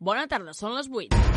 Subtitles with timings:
[0.00, 1.29] Bona tarda, són les 8.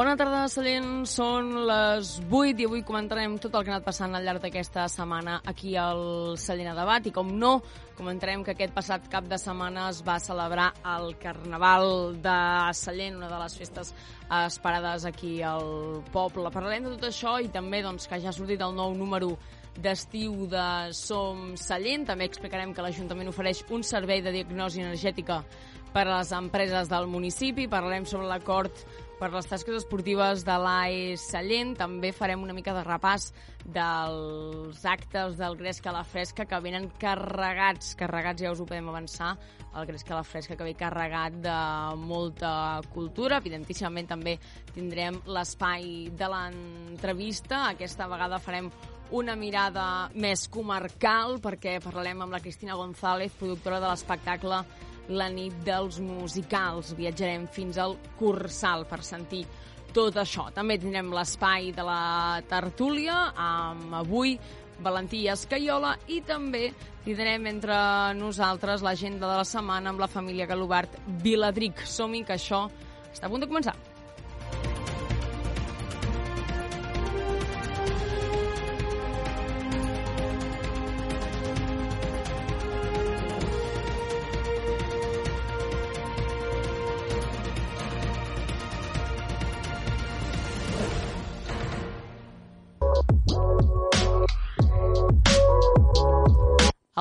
[0.00, 1.02] Bona tarda, Sallent.
[1.04, 4.86] Són les 8 i avui comentarem tot el que ha anat passant al llarg d'aquesta
[4.88, 7.04] setmana aquí al Sallent a Debat.
[7.04, 7.50] I com no,
[7.98, 12.36] comentarem que aquest passat cap de setmana es va celebrar el Carnaval de
[12.78, 13.90] Sallent, una de les festes
[14.38, 16.48] esperades aquí al poble.
[16.48, 19.34] Parlarem de tot això i també doncs, que ja ha sortit el nou número
[19.76, 20.64] d'estiu de
[20.96, 22.08] Som Sallent.
[22.08, 25.42] També explicarem que l'Ajuntament ofereix un servei de diagnosi energètica
[25.92, 27.68] per a les empreses del municipi.
[27.68, 28.72] Parlarem sobre l'acord
[29.20, 31.74] per les tasques esportives de l'AE Sallent.
[31.76, 33.28] També farem una mica de repàs
[33.68, 38.88] dels actes del Gresc a la Fresca que venen carregats, carregats ja us ho podem
[38.88, 39.34] avançar,
[39.76, 41.58] el Gresc a la Fresca que ve carregat de
[42.00, 43.42] molta cultura.
[43.44, 44.38] Evidentíssimament també
[44.72, 47.66] tindrem l'espai de l'entrevista.
[47.74, 48.72] Aquesta vegada farem
[49.12, 54.64] una mirada més comarcal perquè parlarem amb la Cristina González, productora de l'espectacle
[55.10, 56.94] la nit dels musicals.
[56.98, 59.44] Viatjarem fins al Cursal per sentir
[59.94, 60.48] tot això.
[60.54, 64.36] També tindrem l'espai de la tertúlia amb avui
[64.80, 66.70] Valentí Escaiola i també
[67.04, 67.76] tindrem entre
[68.16, 71.84] nosaltres l'agenda de la setmana amb la família Galobart Viladric.
[71.84, 72.66] Som-hi, que això
[73.10, 73.89] està a punt de començar.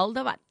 [0.09, 0.48] El debat.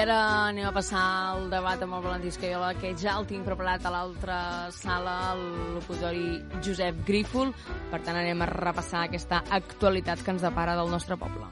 [0.00, 0.18] Ara
[0.48, 1.02] anem a passar
[1.32, 4.38] al debat amb el Valentí Escaiola, que ja el tinc preparat a l'altra
[4.74, 5.42] sala, el
[5.76, 7.52] locutori Josep Grífol.
[7.90, 11.46] Per tant, anem a repassar aquesta actualitat que ens depara del nostre poble.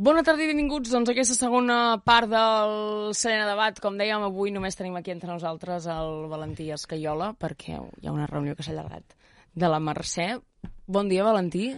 [0.00, 2.70] Bona tarda i benvinguts doncs, a aquesta segona part del
[3.18, 3.76] Serena Debat.
[3.84, 8.28] Com dèiem, avui només tenim aquí entre nosaltres el Valentí Escaiola, perquè hi ha una
[8.30, 9.12] reunió que s'ha allargat
[9.52, 10.30] de la Mercè.
[10.88, 11.68] Bon dia, Valentí.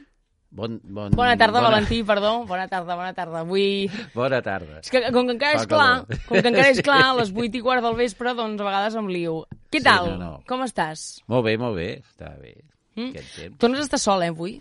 [0.54, 1.72] Bon, bon, Bona tarda, bona...
[1.72, 2.32] Valentí, perdó.
[2.46, 3.42] Bona tarda, bona tarda.
[3.42, 3.88] Avui...
[4.14, 4.78] Bona tarda.
[4.84, 5.92] És que com que encara és clar,
[6.28, 9.02] com que encara és clar, a les 8 i quart del vespre, doncs a vegades
[9.02, 9.38] em lio.
[9.72, 10.12] Què Sí, tal?
[10.14, 10.42] no, no.
[10.46, 11.24] Com estàs?
[11.32, 11.94] Molt bé, molt bé.
[12.04, 12.54] Està bé.
[12.94, 13.56] Mm?
[13.58, 14.60] Tornes a estar sol, eh, avui?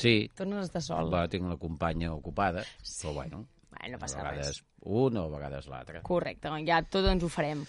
[0.00, 1.12] Sí, Tornes a estar sol.
[1.12, 3.02] va, tinc una companya ocupada, Sí.
[3.06, 4.30] però bueno, Bé, no a passa res.
[4.32, 6.02] vegades un o a vegades l'altre.
[6.02, 7.64] Correcte, ja tot ens ho farem.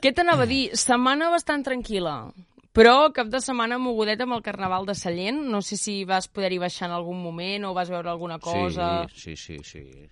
[0.00, 0.70] Què t'anava a dir?
[0.76, 2.32] Setmana bastant tranquil·la,
[2.72, 5.42] però cap de setmana mogudeta amb el Carnaval de Sallent.
[5.50, 9.06] No sé si vas poder-hi baixar en algun moment o vas veure alguna cosa.
[9.14, 9.82] Sí, sí, sí.
[9.82, 10.08] sí.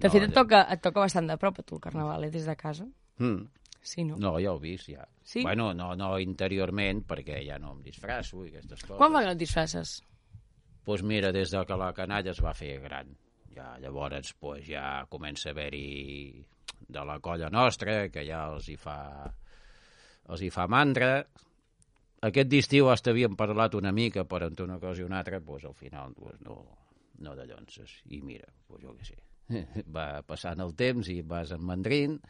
[0.00, 2.30] De No, fet, et toca, et toca bastant de prop a tu el Carnaval, eh,
[2.30, 2.86] des de casa.
[3.18, 3.42] Mm.
[3.82, 4.16] Sí, no?
[4.18, 5.06] No, ja ho he vist, ja.
[5.24, 5.42] Sí?
[5.42, 8.96] Bueno, no, no interiorment, perquè ja no em disfrasso i aquestes coses.
[8.98, 10.02] Quan va que no et disfresses?
[10.84, 13.12] Pues mira, des de que la canalla es va fer gran.
[13.54, 16.44] Ja, llavors pues, ja comença a haver-hi
[16.88, 18.98] de la colla nostra, que ja els hi fa,
[20.28, 21.12] els hi fa mandra.
[22.26, 25.64] Aquest estiu hasta havíem parlat una mica, però entre una cosa i una altra, pues,
[25.64, 26.60] al final pues, no,
[27.18, 28.00] no de llonces.
[28.12, 29.18] I mira, pues, jo què sé,
[29.96, 32.20] va passant el temps i vas enmandrint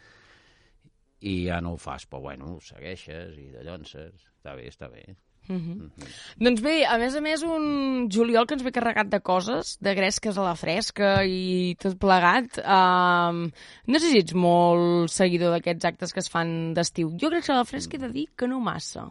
[1.21, 4.31] i ja no ho fas, però bueno, segueixes i de llonces.
[4.39, 5.05] Està bé, està bé.
[5.49, 9.95] Doncs bé, a més a més, un juliol que ens ve carregat de coses, de
[9.99, 12.61] gresques a la fresca i tot plegat.
[12.63, 13.47] Um,
[13.91, 17.11] no sé si ets molt seguidor d'aquests actes que es fan d'estiu.
[17.19, 19.09] Jo crec que a la fresca he de dir que no massa.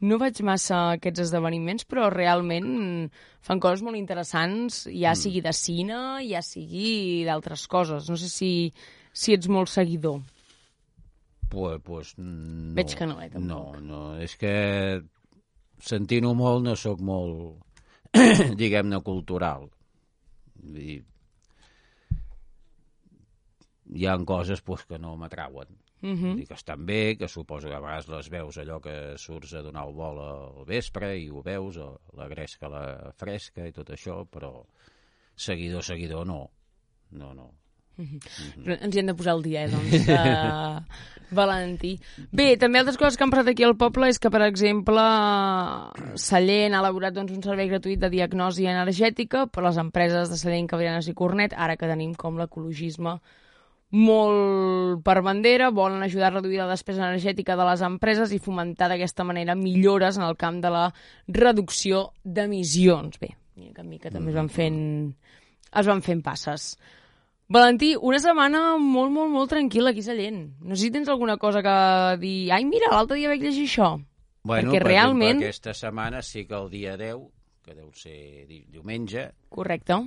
[0.00, 3.10] No vaig massa a aquests esdeveniments, però realment
[3.44, 8.08] fan coses molt interessants, ja sigui de cine, ja sigui d'altres coses.
[8.08, 8.52] No sé si,
[9.12, 10.22] si ets molt seguidor.
[11.50, 12.74] Pues, pues, no.
[12.78, 13.48] Veig que no, eh, tampoc.
[13.50, 14.52] No, no, és que
[15.82, 17.60] sentint-ho molt no sóc molt,
[18.60, 19.68] diguem-ne, cultural.
[20.60, 20.98] Vull dir,
[23.94, 25.78] hi ha coses pues, que no m'atrauen.
[26.00, 29.18] Mm Vull dir que estan bé, que suposo que a vegades les veus allò que
[29.20, 33.66] surts a donar el vol al vespre i ho veus, o la gresca, la fresca
[33.68, 34.64] i tot això, però
[35.36, 36.48] seguidor, seguidor, no.
[37.10, 37.50] No, no.
[37.96, 41.92] Però ens hi hem de posar al dia, eh, doncs, de Valentí.
[42.34, 45.02] Bé, també altres coses que han passat aquí al poble és que, per exemple,
[46.18, 50.40] Sallent ha elaborat doncs, un servei gratuït de diagnosi energètica per a les empreses de
[50.40, 53.18] Sallent, Cabrianes i Cornet, ara que tenim com l'ecologisme
[53.90, 58.88] molt per bandera, volen ajudar a reduir la despesa energètica de les empreses i fomentar
[58.90, 60.84] d'aquesta manera millores en el camp de la
[61.26, 63.18] reducció d'emissions.
[63.18, 64.80] Bé, mica en mica també es van fent,
[65.74, 66.76] es van fent passes.
[67.50, 70.42] Valentí, una setmana molt, molt, molt tranquil·la aquí a Sallent.
[70.62, 71.72] No sé si tens alguna cosa que
[72.22, 72.52] dir...
[72.54, 73.88] Ai, mira, l'altre dia vaig llegir això.
[74.46, 77.24] Bueno, Perquè per realment- exemple, aquesta setmana sí que el dia 10,
[77.66, 79.98] que deu ser di- diumenge, Correcte.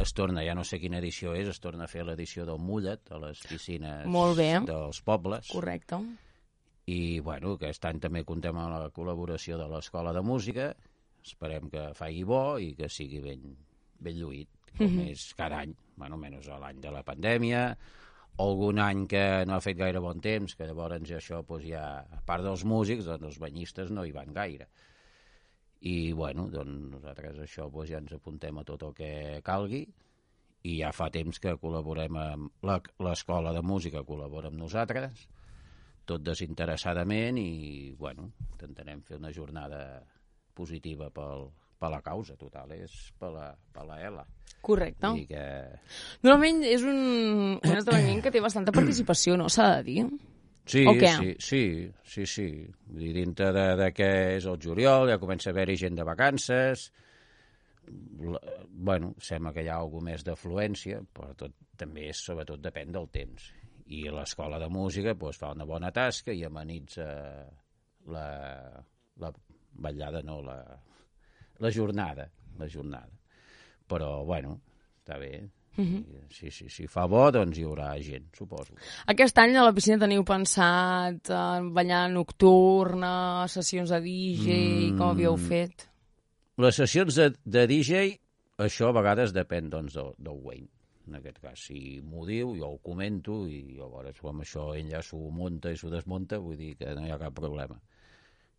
[0.00, 3.12] es torna, ja no sé quina edició és, es torna a fer l'edició del Mullet
[3.12, 4.54] a les piscines Molt bé.
[4.66, 5.48] dels pobles.
[5.52, 5.98] Correcte.
[6.86, 10.70] I, bueno, aquest any també contem amb la col·laboració de l'Escola de Música.
[11.22, 13.42] Esperem que faci bo i que sigui ben,
[14.00, 14.48] ben lluït,
[14.78, 15.10] com mm -hmm.
[15.10, 17.62] és cada any, bueno, menys l'any de la pandèmia,
[18.38, 22.20] algun any que no ha fet gaire bon temps, que llavors això, doncs ja, a
[22.26, 24.68] part dels músics, doncs els banyistes no hi van gaire.
[25.80, 29.10] I, bueno, doncs nosaltres això doncs, ja ens apuntem a tot el que
[29.46, 29.84] calgui
[30.66, 35.28] i ja fa temps que col·laborem amb la- l'escola de música col·labora amb nosaltres
[36.08, 40.02] tot desinteressadament i, bueno, intentarem fer una jornada
[40.54, 44.24] positiva pel, per la causa total, és per la, per la ELA.
[44.64, 45.12] Correcte.
[45.14, 45.44] Dir que...
[46.26, 46.98] Normalment és un,
[47.56, 50.06] un esdeveniment que té bastanta participació, no s'ha de dir?
[50.68, 51.62] Sí, sí, sí,
[52.04, 52.48] sí, sí.
[52.90, 56.04] Vull dir, dintre de, de què és el juliol, ja comença a haver-hi gent de
[56.04, 56.90] vacances,
[58.20, 62.92] la, bueno, sembla que hi ha alguna més d'afluència, però tot, també és, sobretot depèn
[62.92, 63.48] del temps.
[63.88, 67.06] I l'escola de música doncs, fa una bona tasca i amenitza
[68.12, 68.26] la,
[69.22, 69.32] la
[69.72, 70.58] ballada, no, la,
[71.58, 72.28] la jornada,
[72.58, 73.12] la jornada.
[73.88, 74.58] Però, bueno,
[75.00, 75.48] està bé.
[75.78, 76.04] Uh -huh.
[76.30, 78.74] si, si, si fa bo, doncs hi haurà gent, suposo.
[79.06, 84.98] Aquest any a la piscina teniu pensat en ballar nocturna, sessions de DJ, mm.
[84.98, 85.88] com havíeu fet?
[86.56, 88.18] Les sessions de, de DJ,
[88.58, 90.68] això a vegades depèn doncs, del, del Wayne.
[91.06, 95.00] En aquest cas, si m'ho diu, jo ho comento i llavors com això ell ja
[95.00, 97.78] s'ho munta i s'ho desmunta, vull dir que no hi ha cap problema.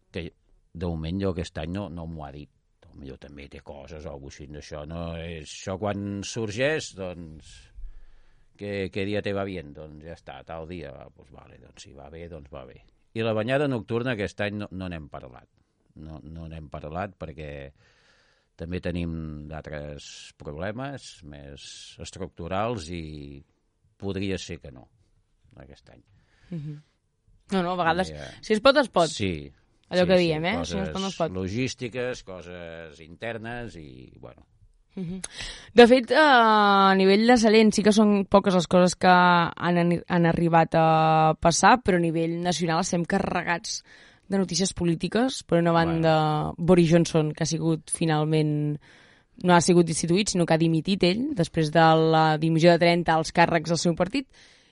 [0.10, 0.32] Que
[0.74, 2.50] de moment jo aquest any no, no m'ho ha dit.
[2.94, 4.86] Potser també té coses o alguna cosa d'això.
[4.90, 5.50] No és...
[5.50, 7.52] Això quan sorgeix, doncs...
[8.60, 9.70] Què, què dia te va bien?
[9.74, 10.92] Doncs ja està, tal dia.
[11.16, 12.82] Doncs vale, doncs si va bé, doncs va bé.
[13.16, 15.48] I la banyada nocturna aquest any no no n'hem parlat.
[16.04, 17.72] No no n'hem parlat perquè
[18.60, 21.64] també tenim d'altres problemes més
[22.04, 23.40] estructurals i
[24.00, 24.84] podria ser que no
[25.64, 26.04] aquest any.
[26.52, 28.28] No, no, a vegades, Ja.
[28.44, 29.10] si es pot, es pot.
[29.10, 29.50] Sí.
[29.90, 30.56] Allò sí, que sí, diem, eh?
[30.64, 31.34] Si Coses no no es pot.
[31.34, 34.46] logístiques, coses internes i, bueno,
[35.74, 39.78] De fet, eh, a nivell de Sallent sí que són poques les coses que han,
[39.80, 43.84] han arribat a passar, però a nivell nacional estem carregats
[44.30, 45.44] de notícies polítiques.
[45.48, 46.16] Per una banda,
[46.58, 48.80] Boris Johnson, que ha sigut finalment
[49.40, 53.14] no ha sigut destituït, sinó que ha dimitit ell, després de la dimissió de 30
[53.16, 54.28] als càrrecs del seu partit.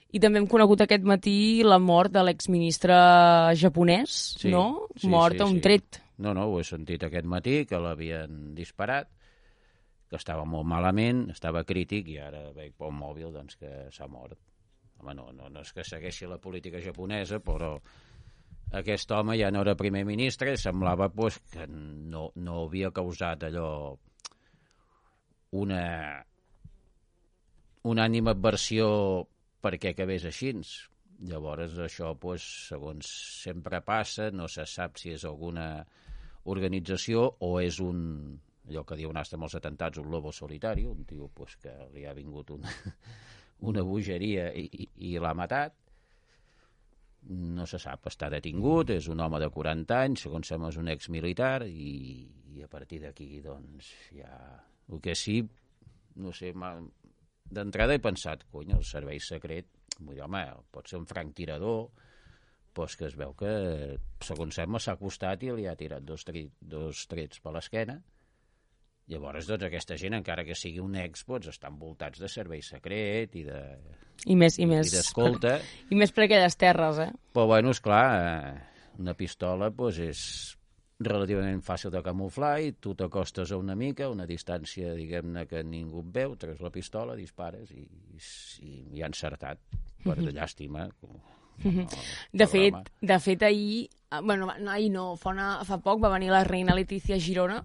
[0.08, 2.96] I també hem conegut aquest matí la mort de l'exministre
[3.60, 4.88] japonès, Sí, no?
[4.96, 5.64] sí, mort sí, a un sí.
[5.66, 6.00] tret.
[6.18, 9.10] No, no, ho he sentit aquest matí, que l'havien disparat,
[10.08, 14.38] que estava molt malament, estava crític, i ara veig pel mòbil doncs, que s'ha mort.
[14.98, 17.76] Home, no, no, no és que segueixi la política japonesa, però
[18.80, 23.44] aquest home ja no era primer ministre i semblava pues, que no, no havia causat
[23.46, 23.68] allò
[25.60, 25.84] una,
[27.84, 28.88] una animadversió
[29.62, 30.54] perquè acabés així.
[31.28, 33.08] Llavors això, pues, segons
[33.42, 35.82] sempre passa, no se sap si és alguna
[36.48, 37.98] organització o és un,
[38.68, 42.14] allò que diuen hasta els atentats, un lobo solitari, un tio pues, que li ha
[42.14, 42.70] vingut una,
[43.70, 45.74] una bogeria i, i, i l'ha matat.
[47.28, 50.88] No se sap, està detingut, és un home de 40 anys, segons sembla és un
[50.88, 52.24] exmilitar, i,
[52.54, 54.32] i a partir d'aquí, doncs, ja...
[54.88, 55.42] El que sí,
[56.16, 56.54] no sé,
[57.50, 61.88] d'entrada he pensat, cony, el servei secret, vull dir, home, pot ser un franc tirador,
[62.76, 63.50] doncs que es veu que,
[64.24, 67.98] segons sembla, s'ha acostat i li ha tirat dos, tri, dos trets per l'esquena.
[69.08, 73.38] Llavors, doncs, aquesta gent, encara que sigui un ex, doncs, estan voltats de servei secret
[73.40, 73.62] i de
[74.28, 75.56] I més, i i més, d'escolta.
[75.92, 77.10] i més per aquelles terres, eh?
[77.32, 80.22] Però, bueno, esclar, eh, una pistola doncs, és
[80.98, 86.02] relativament fàcil de camuflar i tu t'acostes a una mica, una distància, diguem-ne, que ningú
[86.02, 89.62] et veu, treus la pistola, dispares i, i, i ha encertat,
[90.02, 91.20] per de llàstima, com,
[91.64, 91.86] Mhm.
[92.32, 96.12] De fet, de fet, ahir, eh, bueno, no, ahir no, fa, una, fa poc va
[96.12, 97.64] venir la reina Letícia a Girona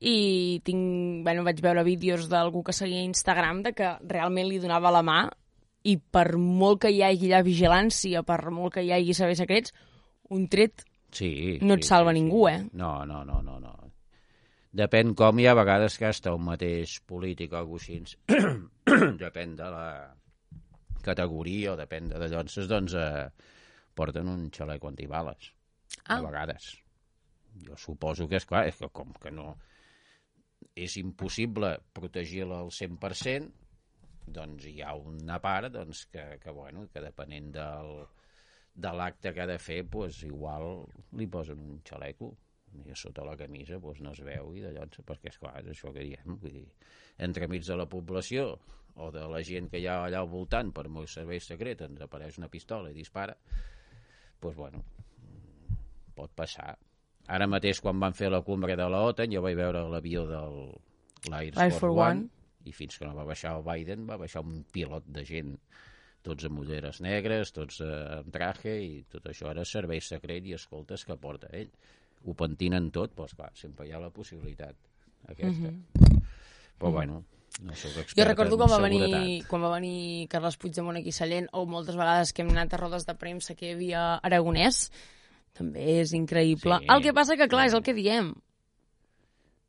[0.00, 4.60] i tinc, bueno, vaig veure vídeos d'algú que seguia a Instagram de que realment li
[4.62, 5.22] donava la mà
[5.88, 9.72] i per molt que hi hagi la vigilància, per molt que hi hagi saber secrets,
[10.28, 12.54] un tret sí, no et sí, salva sí, ningú, sí.
[12.54, 12.64] eh?
[12.78, 13.74] No, no, no, no, no.
[14.78, 18.18] Depèn com hi ha vegades que està un mateix polític o alguna així.
[19.24, 19.86] depèn de la
[21.04, 23.28] categoria o depèn de llonces, doncs eh,
[23.96, 25.52] porten un xalec antibales.
[26.04, 26.18] Ah.
[26.18, 26.74] A vegades.
[27.64, 29.54] Jo suposo que és clar, és que com que no
[30.78, 33.48] és impossible protegir-la al 100%,
[34.36, 37.92] doncs hi ha una part doncs, que, que, bueno, que depenent del,
[38.78, 40.84] de l'acte que ha de fer, doncs, igual
[41.18, 42.30] li posen un xaleco
[42.84, 45.70] i a sota la camisa doncs, no es veu i llonça, perquè és clar, és
[45.72, 46.66] això que diem vull dir,
[47.26, 48.52] entremig de la població
[48.98, 52.02] o de la gent que hi ha allà al voltant per molt servei secret ens
[52.04, 53.34] apareix una pistola i dispara
[54.42, 54.84] doncs bueno
[56.18, 56.74] pot passar
[57.34, 60.58] ara mateix quan van fer la cumbre de la OTAN jo vaig veure l'avió del
[61.30, 62.26] l'Air Air Force for One, One.
[62.64, 65.56] i fins que no va baixar el Biden va baixar un pilot de gent
[66.22, 70.56] tots amb ulleres negres, tots eh, amb traje i tot això era servei secret i
[70.58, 71.70] escoltes que porta ell
[72.24, 74.76] ho pentinen tot, doncs clar, sempre hi ha la possibilitat
[75.28, 75.70] aquesta.
[75.70, 76.22] Mm -hmm.
[76.78, 77.24] Però bueno,
[77.62, 78.22] no sóc expert Mhm.
[78.22, 81.96] Jo recordo quan va, venir, quan va venir Carles Puigdemont aquí a Sallent, o moltes
[81.96, 84.90] vegades que hem anat a rodes de premsa que hi havia Aragonès,
[85.52, 86.78] també és increïble.
[86.78, 86.86] Sí.
[86.88, 88.34] El que passa que, clar, és el que diem.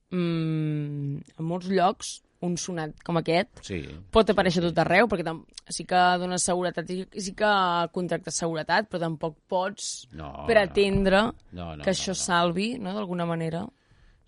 [0.09, 3.81] Mm, en molts llocs, un sonat com aquest Sí,
[4.15, 5.33] pot aparèixer a tot arreu, perquè
[5.75, 7.49] sí que dones seguretat, i sí que
[7.93, 12.21] contractes seguretat, però tampoc pots no, pretendre no, no, que no, això no.
[12.21, 13.65] salvi, no?, d'alguna manera.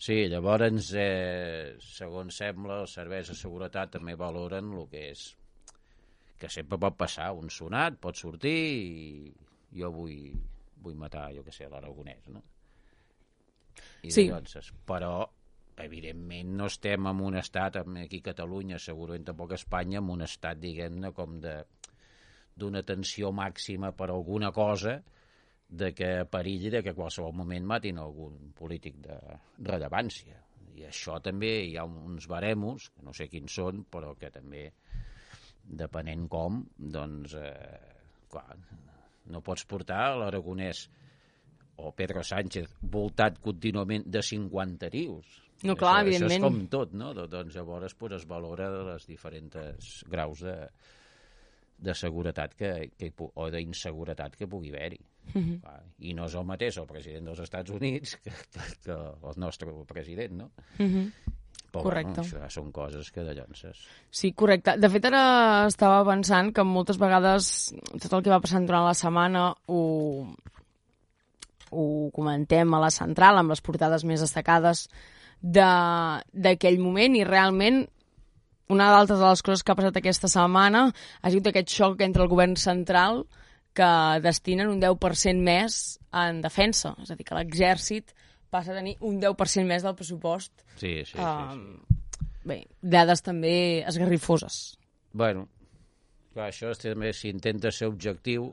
[0.02, 5.28] Sí, llavors, eh, segons sembla, els serveis de seguretat també valoren el que és
[6.42, 9.34] que sempre pot passar un sonat, pot sortir i
[9.78, 10.32] jo vull,
[10.82, 12.42] vull matar, jo que sé, l'Aragonès, no?
[14.02, 14.26] I Sí.
[14.28, 15.30] Llavors, però
[15.80, 20.26] evidentment no estem en un estat, aquí a Catalunya, segurament tampoc a Espanya, en un
[20.28, 21.62] estat, diguem-ne, com de
[22.62, 24.98] d'una tensió màxima per alguna cosa
[25.72, 29.18] de que perilli de que a qualsevol moment matin algun polític de
[29.64, 30.36] rellevància.
[30.76, 34.66] I això també hi ha uns baremos, que no sé quins són, però que també,
[35.64, 38.58] depenent com, doncs, eh, clar,
[39.32, 40.90] no pots portar l'Aragonès
[41.82, 45.40] o Pedro Sánchez voltat contínuament de 50 tios.
[45.64, 46.32] No, clar, això, evidentment.
[46.32, 47.14] Això és com tot, no?
[47.14, 50.56] Do- Doncs llavors pues, es valora les diferents graus de,
[51.78, 55.00] de seguretat que, que, o d'inseguretat que pugui haver-hi.
[55.34, 55.60] Mhm.
[55.62, 59.38] Clar, I no és el mateix el president dels Estats Units que, que, que el
[59.38, 60.52] nostre president, no?
[60.80, 61.12] Mhm.
[61.72, 62.20] Però Correcte.
[62.20, 63.86] bueno, això són coses que de llances.
[64.12, 64.74] Sí, correcte.
[64.78, 68.94] De fet, ara estava pensant que moltes vegades tot el que va passant durant la
[68.98, 70.34] setmana ho,
[71.72, 75.00] ho comentem a la central amb les portades més destacades de-
[75.42, 77.84] d'aquell moment i realment
[78.72, 82.24] una d'altres de les coses que ha passat aquesta setmana ha sigut aquest xoc entre
[82.24, 83.26] el govern central
[83.76, 83.92] que
[84.24, 86.94] destinen un 10% més en defensa.
[87.04, 88.14] És a dir, que l'exèrcit
[88.52, 91.18] passa a tenir un 10% més del pressupost Sí, sí, sí.
[91.18, 91.22] sí.
[91.22, 91.82] Um,
[92.48, 93.54] bé, dades també
[93.88, 94.78] esgarrifoses.
[95.14, 95.46] Bueno,
[96.34, 98.50] clar, això és també s'intenta ser objectiu,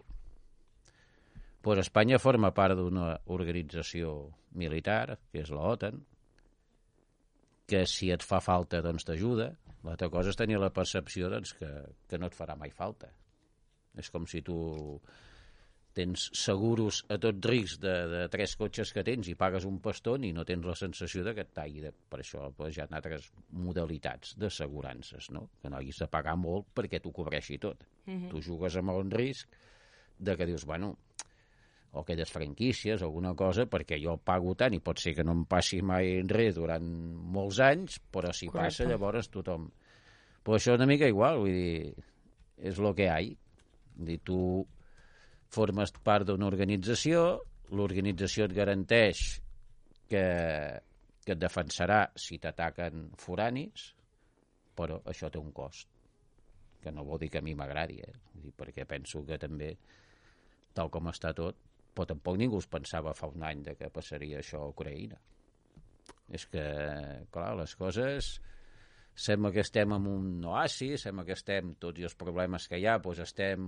[1.62, 4.14] pues Espanya forma part d'una organització
[4.59, 6.02] militar, que és la OTAN,
[7.69, 9.53] que si et fa falta, doncs t'ajuda.
[9.85, 11.71] L'altra cosa és tenir la percepció doncs, que,
[12.09, 13.11] que no et farà mai falta.
[13.99, 14.57] És com si tu
[15.99, 20.27] tens seguros a tot risc de, de tres cotxes que tens i pagues un paston
[20.29, 21.83] i no tens la sensació de que et talli.
[21.83, 23.31] De, per això pues, hi ha altres
[23.67, 25.49] modalitats d'assegurances, no?
[25.61, 27.85] que no hagis de pagar molt perquè t'ho cobreixi tot.
[28.07, 28.31] Mm -hmm.
[28.31, 29.49] Tu jugues amb un risc
[30.19, 30.97] de que dius, bueno,
[31.92, 35.45] o aquelles franquícies, alguna cosa, perquè jo pago tant i pot ser que no em
[35.49, 36.85] passi mai res durant
[37.33, 38.85] molts anys, però si Correcte.
[38.85, 39.71] passa llavors tothom...
[40.45, 42.07] Però això és una mica igual, vull dir,
[42.71, 43.18] és lo que hi ha.
[43.97, 44.38] Vull dir, tu
[45.52, 47.25] formes part d'una organització,
[47.73, 49.23] l'organització et garanteix
[50.09, 50.25] que,
[51.25, 53.92] que et defensarà si t'ataquen foranis,
[54.78, 55.88] però això té un cost,
[56.83, 58.52] que no vol dir que a mi m'agradi, eh?
[58.57, 59.73] Perquè penso que també,
[60.76, 61.59] tal com està tot,
[61.99, 65.19] però tampoc ningú es pensava fa un any de que passaria això a Ucraïna.
[66.31, 66.62] És que,
[67.35, 68.37] clar, les coses
[69.19, 72.87] sembla que estem en un oasi, sembla que estem, tots i els problemes que hi
[72.87, 73.64] ha, doncs estem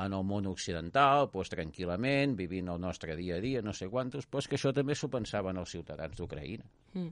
[0.00, 4.24] en el món occidental, doncs tranquil·lament, vivint el nostre dia a dia, no sé quantos,
[4.24, 6.64] però és que això també s'ho pensaven els ciutadans d'Ucraïna.
[6.96, 7.10] Mm.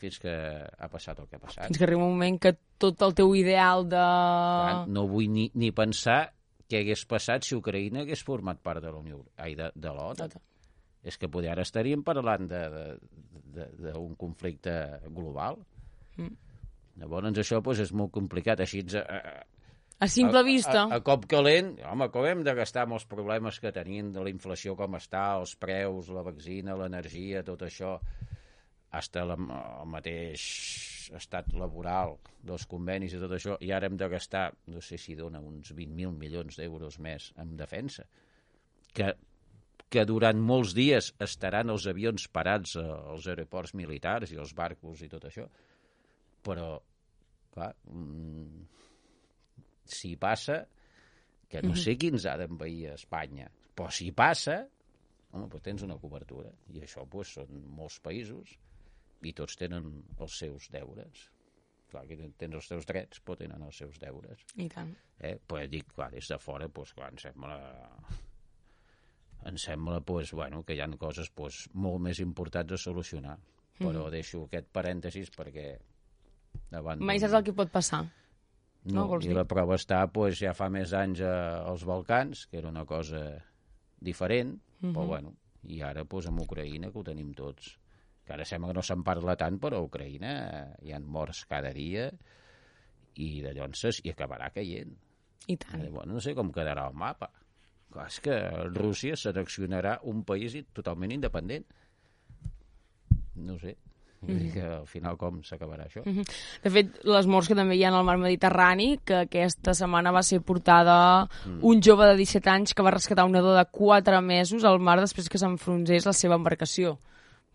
[0.00, 1.66] Fins que ha passat el que ha passat.
[1.66, 4.04] Fins que arriba un moment que tot el teu ideal de...
[4.04, 6.22] Clar, no vull ni, ni pensar
[6.70, 10.30] què hagués passat si Ucraïna hagués format part de la Unió ai, de, de l'OTAN.
[10.30, 10.44] Tota.
[11.02, 12.98] És que poder ara estaríem parlant de- de-
[13.56, 14.74] de- d'un conflicte
[15.08, 15.58] global.
[16.16, 16.34] Mm.
[17.00, 18.60] Llavors això doncs, és molt complicat.
[18.60, 19.20] Així ens, a,
[20.00, 20.82] A simple vista.
[20.86, 24.22] A, a, cop calent, home, com hem de gastar amb els problemes que tenien de
[24.24, 27.98] la inflació com està, els preus, la vaccina, l'energia, tot això,
[28.90, 30.44] hasta la, el mateix
[31.16, 32.16] estat laboral
[32.46, 35.72] dels convenis i tot això, i ara hem de gastar, no sé si dona uns
[35.74, 38.06] 20.000 milions d'euros més en defensa,
[38.94, 39.12] que,
[39.90, 45.10] que durant molts dies estaran els avions parats als aeroports militars i els barcos i
[45.10, 45.46] tot això,
[46.46, 46.72] però,
[47.54, 48.66] clar, mm,
[49.90, 50.62] si passa,
[51.50, 54.60] que no sé qui ens ha d'envair a Espanya, però si passa,
[55.32, 56.50] home, doncs tens una cobertura.
[56.74, 58.54] I això doncs, són molts països
[59.22, 61.26] i tots tenen els seus deures.
[61.90, 64.44] Clar, que tens els teus drets, però tenen els seus deures.
[64.56, 64.92] I tant.
[65.18, 65.36] Eh?
[65.46, 67.56] Pues dic, clar, des de fora, doncs, clar, em sembla...
[69.48, 73.38] Em sembla, doncs, bueno, que hi ha coses doncs, molt més importants a solucionar.
[73.80, 74.10] Però Mhm.
[74.12, 75.78] deixo aquest parèntesis perquè
[76.70, 78.02] davant Mai saps el que pot passar.
[78.84, 79.34] no, No, i dir?
[79.34, 83.42] la prova està pues, ja fa més anys a, als Balcans, que era una cosa
[84.00, 84.92] diferent, Mhm.
[84.94, 85.34] però bueno,
[85.64, 87.78] i ara pues, amb Ucraïna, que ho tenim tots.
[88.30, 90.32] Que ara sembla que no se'n parla tant, però a Ucraïna
[90.86, 92.04] hi han morts cada dia
[93.18, 94.92] i de llonces i acabarà caient.
[95.50, 95.82] I tant.
[95.82, 97.26] Eh, Bueno, no sé com quedarà el mapa.
[97.90, 98.36] Clar, és que
[98.70, 101.66] Rússia seleccionarà un país totalment independent.
[103.34, 103.74] No sé.
[104.20, 106.02] Vull dir que al final com s'acabarà això?
[106.04, 106.24] Mhm.
[106.62, 110.22] De fet, les morts que també hi ha al mar Mediterrani, que aquesta setmana va
[110.22, 111.64] ser portada Mm.
[111.64, 115.00] un jove de 17 anys que va rescatar un nadó de 4 mesos al mar
[115.00, 116.98] després que s'enfronsés la seva embarcació.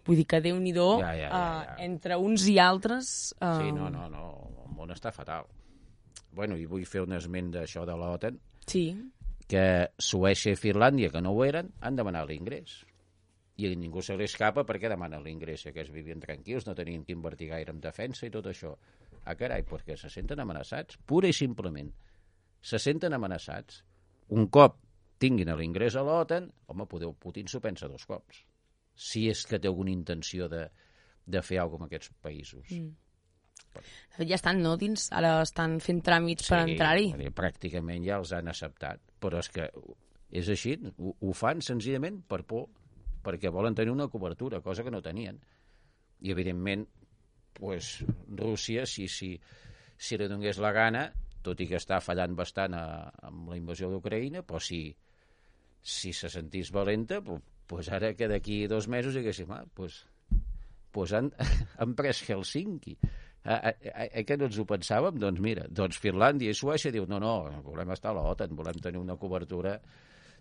[0.05, 1.75] Vull dir que déu nhi Ja, ja, ja, ja.
[1.83, 3.33] entre uns i altres...
[3.41, 4.25] Uh, Sí, no, no, no,
[4.65, 5.45] el món està fatal.
[6.31, 8.89] Bueno, i vull fer un esment d'això de l'OTAN, Sí,
[9.47, 12.83] que Suècia i Finlàndia, que no ho eren, han demanat l'ingrés.
[13.61, 17.13] I ningú se li escapa perquè demanen l'ingrés, que es vivien tranquils, no tenien que
[17.15, 18.73] invertir gaire en defensa i tot això.
[19.23, 21.93] Ah, carai, perquè se senten amenaçats, pura i simplement.
[22.61, 23.83] Se senten amenaçats.
[24.35, 24.81] Un cop
[25.21, 28.43] tinguin l'ingrés a l'OTAN, home, podeu, Putin s'ho pensa dos cops.
[28.95, 30.67] Si és que té alguna intenció de,
[31.25, 32.71] de fer alguna cosa amb aquests països.
[32.71, 32.93] Mm.
[33.75, 34.75] Fet, ja estan, no?
[34.79, 37.09] Dins, ara estan fent tràmits per entrar-hi.
[37.35, 39.03] Pràcticament ja els han acceptat.
[39.19, 39.67] Però és que
[40.35, 42.69] és així, ho, ho fan senzillament per por,
[43.25, 45.39] perquè volen tenir una cobertura, cosa que no tenien.
[46.21, 46.85] I, evidentment,
[47.57, 49.33] pues, Rússia, si, si,
[49.97, 51.07] si li donés la gana,
[51.45, 52.85] tot i que està fallant bastant a,
[53.27, 54.87] amb la invasió d'Ucraïna, però si,
[55.81, 60.03] si se sentís valenta, pues, pues ara que d'aquí dos mesos diguéssim, ah, pues,
[60.91, 61.31] pues han,
[61.81, 62.97] han pres Helsinki.
[63.45, 65.19] Ah, ah, ah, eh, que no ens ho pensàvem?
[65.21, 69.01] Doncs mira, doncs Finlàndia i Suècia diu no, no, volem estar a l'OTAN, volem tenir
[69.01, 69.75] una cobertura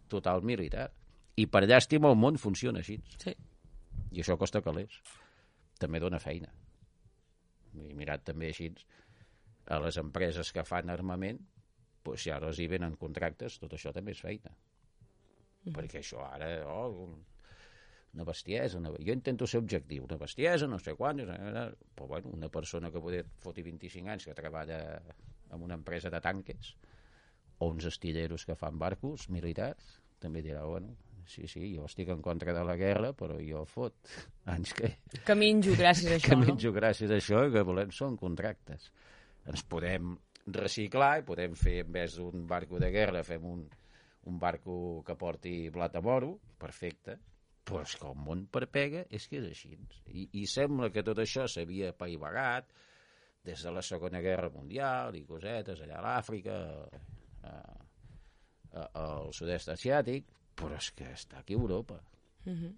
[0.09, 0.89] total militar.
[1.37, 2.97] I per llàstima el món funciona així.
[3.21, 3.35] Sí.
[4.15, 4.97] I això costa calés.
[5.81, 6.49] També dona feina.
[7.75, 8.71] I mirat també així
[9.75, 11.41] a les empreses que fan armament,
[12.05, 14.53] doncs si ara els hi venen contractes, tot això també és feina.
[15.73, 17.23] Perquè això ara, oh, un-
[18.15, 18.91] una bestiesa, una...
[18.99, 23.25] jo intento ser objectiu, una bestiesa, no sé quan, però bueno, una persona que poder
[23.43, 25.01] foti 25 anys que treballa
[25.51, 26.75] en una empresa de tanques
[27.59, 30.95] o uns estilleros que fan barcos militars, també dirà, bueno,
[31.27, 33.95] sí, sí, jo estic en contra de la guerra, però jo fot
[34.55, 34.93] anys que,
[35.25, 36.47] Que menjo gràcies a això, que no?
[36.53, 38.91] menjo gràcies a això i que volem són contractes.
[39.47, 40.15] Ens podem
[40.47, 43.65] reciclar i podem fer, en vez d'un barco de guerra, fem un,
[44.31, 47.19] un barco que porti blat a moro, perfecte,
[47.65, 49.77] però és que el món per pega és que és així.
[50.13, 52.69] I, i sembla que tot això s'havia paivagat
[53.45, 56.55] des de la Segona Guerra Mundial i cosetes allà a l'Àfrica,
[58.75, 62.01] al sud-est asiàtic, però és que està aquí a Europa.
[62.45, 62.73] Mhm.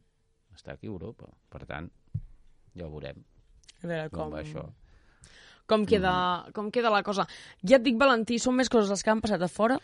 [0.57, 1.29] Està aquí a Europa.
[1.51, 1.91] Per tant,
[2.77, 3.23] ja ho veurem
[3.83, 4.65] A veure com com, va això.
[5.67, 7.27] com, queda, com queda la cosa.
[7.63, 9.79] Ja et dic, Valentí, són més coses les que han passat a fora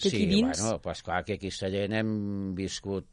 [0.00, 0.60] que aquí sí, dins.
[0.60, 3.06] bueno, pues clar que aquí a Sallent hem viscut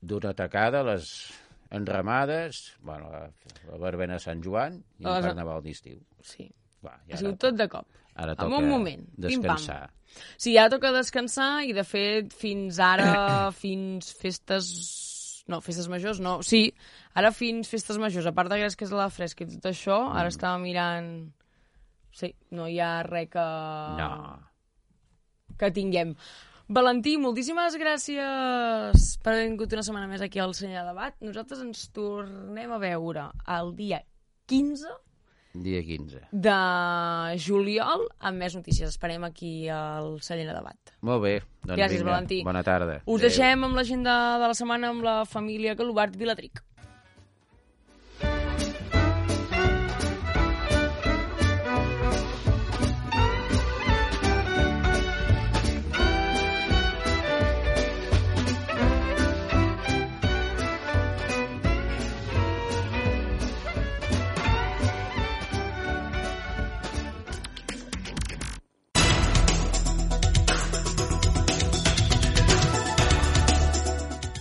[0.00, 1.32] d'una tacada les
[1.70, 3.30] enramades, bueno, la,
[3.70, 5.98] la verbena de Sant Joan i el Les- carnaval d'estiu.
[6.22, 7.86] Sí, i ha sigut tot de cop.
[8.14, 9.90] ara en toca un moment, descansar.
[10.38, 14.70] Sí, ara toca descansar i, de fet, fins ara, fins festes...
[15.46, 16.40] No, festes majors, no.
[16.42, 16.72] Sí,
[17.14, 18.26] ara fins festes majors.
[18.26, 20.16] A part de que és la fresca i tot això, Mm.
[20.18, 21.10] ara estava mirant...
[22.16, 23.44] Sí, no hi ha res que...
[24.00, 24.08] No,
[25.58, 26.14] que tinguem.
[26.68, 31.14] Valentí, moltíssimes gràcies per haver vingut una setmana més aquí al Senyal Debat.
[31.22, 34.00] Nosaltres ens tornem a veure el dia
[34.50, 34.90] 15
[35.56, 36.18] Dia 15.
[36.32, 36.56] de
[37.40, 38.90] juliol amb més notícies.
[38.92, 40.92] Esperem aquí al Sallent de Debat.
[41.06, 41.36] Molt bé.
[41.62, 42.42] Doncs Gràcies, vinga, Valentí.
[42.44, 42.98] Bona tarda.
[43.06, 43.28] Us Adéu.
[43.28, 46.60] deixem amb l'agenda de la setmana amb la família Galobart Vilatric.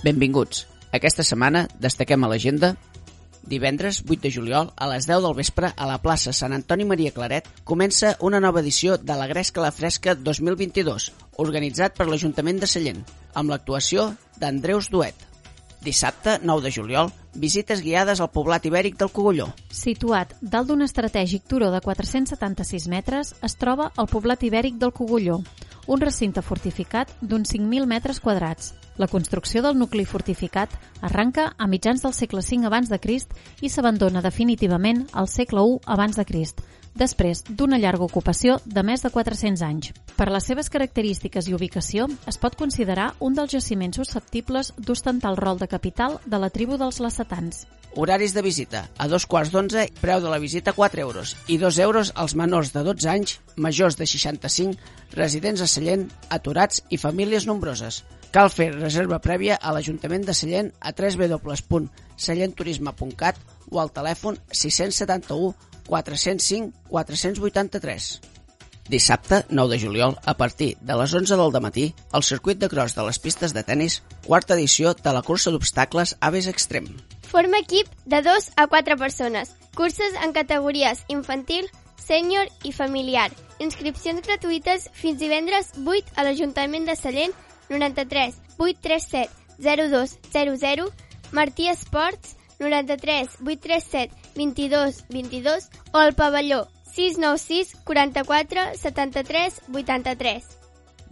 [0.05, 0.67] Benvinguts.
[0.93, 2.75] Aquesta setmana destaquem a l'agenda
[3.45, 7.11] Divendres 8 de juliol, a les 10 del vespre, a la plaça Sant Antoni Maria
[7.13, 12.69] Claret, comença una nova edició de la Gresca la Fresca 2022, organitzat per l'Ajuntament de
[12.69, 15.25] Sallent, amb l'actuació d'Andreus Duet.
[15.85, 19.51] Dissabte, 9 de juliol, visites guiades al poblat ibèric del Cogulló.
[19.69, 25.43] Situat dalt d'un estratègic turó de 476 metres, es troba el poblat ibèric del Cogulló,
[25.85, 28.73] un recinte fortificat d'uns 5.000 metres quadrats.
[28.97, 30.71] La construcció del nucli fortificat
[31.03, 35.79] arranca a mitjans del segle V abans de Crist i s'abandona definitivament al segle I
[35.85, 36.61] abans de Crist,
[36.95, 39.91] després d'una llarga ocupació de més de 400 anys.
[40.15, 45.41] Per les seves característiques i ubicació, es pot considerar un dels jaciments susceptibles d'ostentar el
[45.43, 47.65] rol de capital de la tribu dels lacetans.
[47.95, 48.89] Horaris de visita.
[48.99, 52.73] A dos quarts d'onze, preu de la visita 4 euros i 2 euros als menors
[52.73, 54.79] de 12 anys, majors de 65,
[55.15, 58.03] residents a Sallent, aturats i famílies nombroses.
[58.35, 63.39] Cal fer reserva prèvia a l'Ajuntament de Sallent a www.sallentturisme.cat
[63.71, 65.55] o al telèfon 671
[65.87, 68.19] 405 483.
[68.91, 72.91] Dissabte, 9 de juliol, a partir de les 11 del matí, al circuit de cross
[72.99, 76.91] de les pistes de tennis, quarta edició de la cursa d'obstacles Aves Extrem.
[77.31, 79.55] Forma equip de 2 a 4 persones.
[79.79, 83.31] Curses en categories infantil, sènior i familiar.
[83.63, 87.31] Inscripcions gratuïtes fins divendres 8 a l'Ajuntament de Sallent
[87.69, 90.91] 93 837 0200
[91.31, 100.43] Martí Esports 93 837 22 22 o al pavelló 696 44 73 83.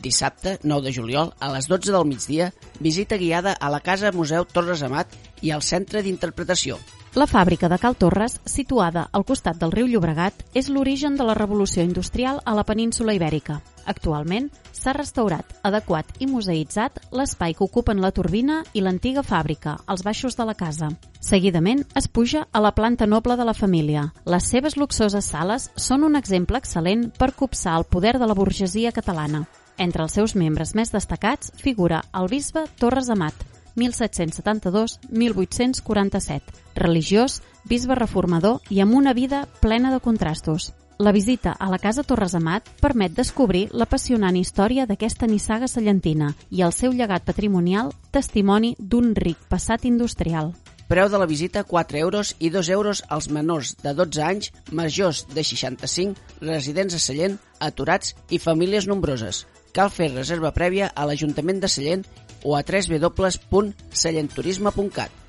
[0.04, 4.44] Dissabte, 9 de juliol, a les 12 del migdia, visita guiada a la Casa Museu
[4.44, 5.08] Torres Amat
[5.42, 6.78] i al Centre d'Interpretació.
[7.16, 11.38] La fàbrica de Cal Torres, situada al costat del riu Llobregat, és l'origen de la
[11.38, 13.62] revolució industrial a la península ibèrica.
[13.86, 20.04] Actualment, s'ha restaurat, adequat i museïtzat l'espai que ocupen la turbina i l'antiga fàbrica, als
[20.04, 20.90] baixos de la casa.
[21.20, 24.14] Seguidament, es puja a la planta noble de la família.
[24.26, 28.92] Les seves luxoses sales són un exemple excel·lent per copsar el poder de la burgesia
[28.92, 29.48] catalana.
[29.78, 33.34] Entre els seus membres més destacats figura el bisbe Torres Amat,
[33.76, 36.42] 1772-1847,
[36.76, 40.74] religiós, bisbe reformador i amb una vida plena de contrastos.
[41.04, 46.64] La visita a la Casa Torres Amat permet descobrir l'apassionant història d'aquesta nissaga sallentina i
[46.64, 50.54] el seu llegat patrimonial, testimoni d'un ric passat industrial.
[50.88, 55.26] Preu de la visita 4 euros i 2 euros als menors de 12 anys, majors
[55.28, 59.44] de 65, residents a Sallent, aturats i famílies nombroses.
[59.76, 62.08] Cal fer reserva prèvia a l'Ajuntament de Sallent
[62.46, 65.23] o a www.sallentturisme.cat.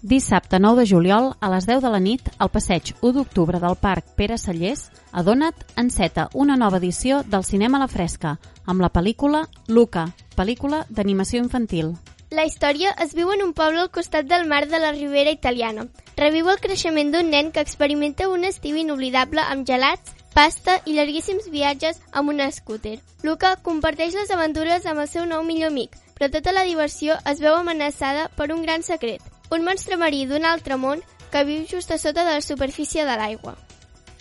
[0.00, 3.74] Dissabte 9 de juliol, a les 10 de la nit, al passeig 1 d'octubre del
[3.74, 8.80] Parc Pere Sallés, a Dona't enceta una nova edició del Cinema a la Fresca, amb
[8.80, 10.04] la pel·lícula Luca,
[10.36, 11.96] pel·lícula d'animació infantil.
[12.30, 15.88] La història es viu en un poble al costat del mar de la Ribera italiana.
[16.16, 21.48] Reviu el creixement d'un nen que experimenta un estiu inoblidable amb gelats, pasta i llarguíssims
[21.50, 23.00] viatges amb un scooter.
[23.24, 27.42] Luca comparteix les aventures amb el seu nou millor amic, però tota la diversió es
[27.42, 31.00] veu amenaçada per un gran secret, un monstre marí d'un altre món
[31.32, 33.56] que viu just a sota de la superfície de l'aigua.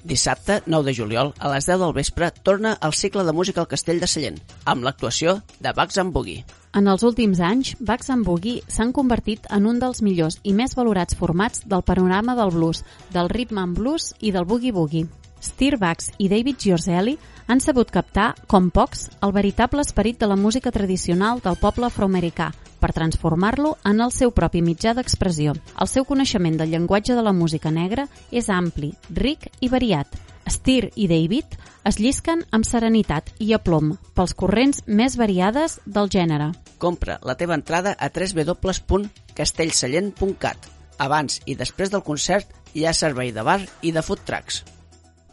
[0.07, 3.67] Dissabte, 9 de juliol, a les 10 del vespre, torna el cicle de música al
[3.67, 6.45] Castell de Sallent, amb l'actuació de Bugs and Boogie.
[6.77, 10.77] En els últims anys, Bugs and Boogie s'han convertit en un dels millors i més
[10.77, 15.07] valorats formats del panorama del blues, del rhythm and blues i del boogie-boogie.
[15.41, 20.39] Steer Bugs i David Giorzelli han sabut captar, com pocs, el veritable esperit de la
[20.39, 22.51] música tradicional del poble afroamericà
[22.87, 25.51] per transformar-lo en el seu propi mitjà d'expressió.
[25.75, 30.07] El seu coneixement del llenguatge de la música negra és ampli, ric i variat.
[30.47, 31.43] Steer i David
[31.83, 36.55] es llisquen amb serenitat i aplom pels corrents més variades del gènere.
[36.79, 40.57] Compra la teva entrada a www.castellsallent.cat.
[41.03, 44.63] Abans i després del concert hi ha servei de bar i de food trucks.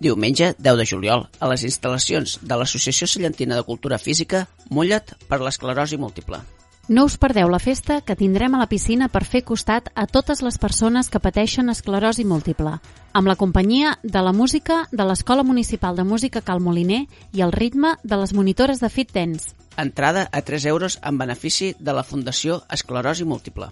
[0.02, 5.38] Diumenge, 10 de juliol, a les instal·lacions de l'Associació Sallentina de Cultura Física, mulla't per
[5.40, 6.42] l'esclerosi múltiple.
[6.86, 10.42] No us perdeu la festa que tindrem a la piscina per fer costat a totes
[10.44, 12.74] les persones que pateixen esclerosi múltiple,
[13.16, 17.54] amb la companyia de la música de l'Escola Municipal de Música Cal Moliner i el
[17.56, 19.56] ritme de les monitores de Fit Dance.
[19.80, 23.70] Entrada a 3 euros en benefici de la Fundació Esclerosi Múltiple.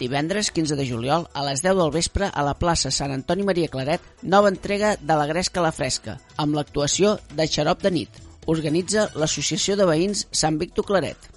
[0.00, 3.70] Divendres 15 de juliol a les 10 del vespre a la plaça Sant Antoni Maria
[3.70, 8.18] Claret, nova entrega de la Gresca a la Fresca, amb l'actuació de Xarop de nit.
[8.50, 11.31] Organitza l'Associació de Veïns Sant Victor Claret.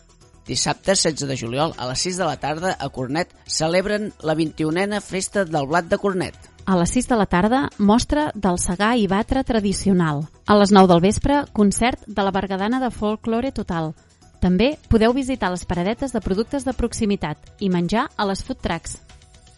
[0.45, 5.01] Dissabte, 16 de juliol, a les 6 de la tarda, a Cornet, celebren la 21a
[5.01, 6.35] Festa del Blat de Cornet.
[6.65, 10.27] A les 6 de la tarda, mostra del segar i batre tradicional.
[10.45, 13.93] A les 9 del vespre, concert de la Bergadana de Folklore Total.
[14.39, 18.99] També podeu visitar les paradetes de productes de proximitat i menjar a les food trucks.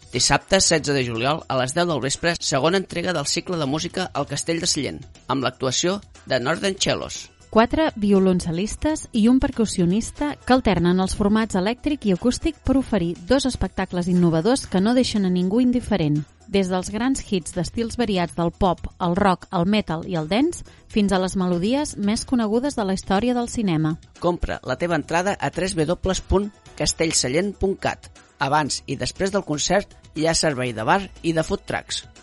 [0.08, 4.08] Dissabte, 16 de juliol, a les 10 del vespre, segona entrega del cicle de música
[4.14, 10.52] al Castell de Sallent, amb l'actuació de Northern Cellos quatre violoncel·listes i un percussionista que
[10.54, 15.30] alternen els formats elèctric i acústic per oferir dos espectacles innovadors que no deixen a
[15.32, 16.24] ningú indiferent.
[16.48, 20.64] Des dels grans hits d'estils variats del pop, el rock, el metal i el dance,
[20.88, 23.98] fins a les melodies més conegudes de la història del cinema.
[24.20, 28.10] Compra la teva entrada a www.castellsellent.cat.
[28.38, 32.17] Abans i després del concert hi ha servei de bar i de food trucks.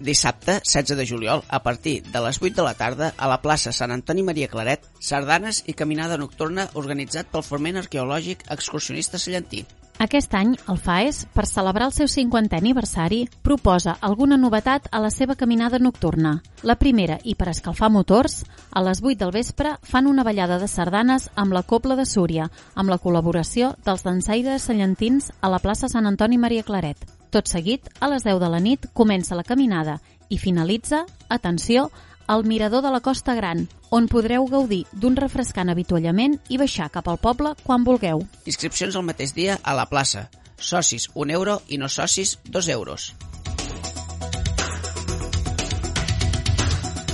[0.00, 3.72] Dissabte, 16 de juliol, a partir de les 8 de la tarda, a la plaça
[3.72, 9.64] Sant Antoni Maria Claret, sardanes i caminada nocturna organitzat pel Forment Arqueològic Excursionista Sallentí.
[10.02, 15.10] Aquest any, el FAES, per celebrar el seu 50è aniversari, proposa alguna novetat a la
[15.14, 16.40] seva caminada nocturna.
[16.66, 18.42] La primera, i per escalfar motors,
[18.74, 22.50] a les 8 del vespre fan una ballada de sardanes amb la Copla de Súria,
[22.74, 27.13] amb la col·laboració dels dansaires sallentins a la plaça Sant Antoni Maria Claret.
[27.34, 29.96] Tot seguit, a les 10 de la nit, comença la caminada
[30.30, 31.88] i finalitza, atenció,
[32.30, 37.10] al Mirador de la Costa Gran, on podreu gaudir d'un refrescant avituallament i baixar cap
[37.10, 38.22] al poble quan vulgueu.
[38.46, 40.28] Inscripcions el mateix dia a la plaça.
[40.56, 43.10] Socis, 1 euro i no socis, 2 euros.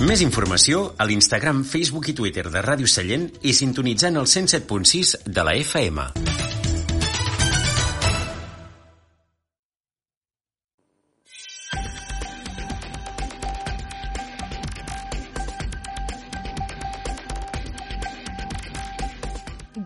[0.05, 5.49] Més informació a l'Instagram, Facebook i Twitter de Ràdio Sallent i sintonitzant el 107.6 de
[5.49, 6.50] la FM.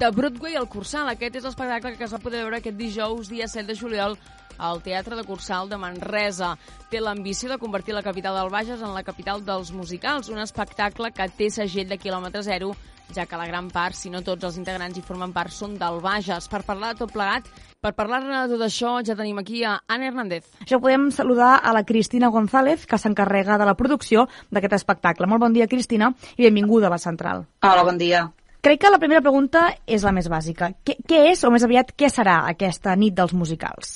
[0.06, 1.08] De Broadway al Cursal.
[1.10, 4.13] Aquest és l'espectacle que es va poder veure aquest dijous, dia 7 de juliol,
[4.62, 6.52] al Teatre de Cursal de Manresa.
[6.91, 11.10] Té l'ambició de convertir la capital del Bages en la capital dels musicals, un espectacle
[11.10, 12.76] que té segell de quilòmetre zero,
[13.18, 15.98] ja que la gran part, si no tots els integrants hi formen part, són del
[16.06, 16.52] Bages.
[16.54, 17.50] Per parlar de tot plegat,
[17.82, 20.54] per parlar-ne de tot això, ja tenim aquí a Anna Hernández.
[20.68, 25.26] Això podem saludar a la Cristina González, que s'encarrega de la producció d'aquest espectacle.
[25.26, 27.48] Molt bon dia, Cristina, i benvinguda a la Central.
[27.65, 28.28] Hola, bon dia.
[28.65, 30.71] Crec que la primera pregunta és la més bàsica.
[30.82, 33.91] Què, què és, o més aviat, què serà aquesta nit dels musicals?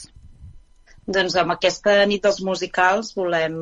[1.10, 3.56] Doncs amb aquesta nit dels musicals volem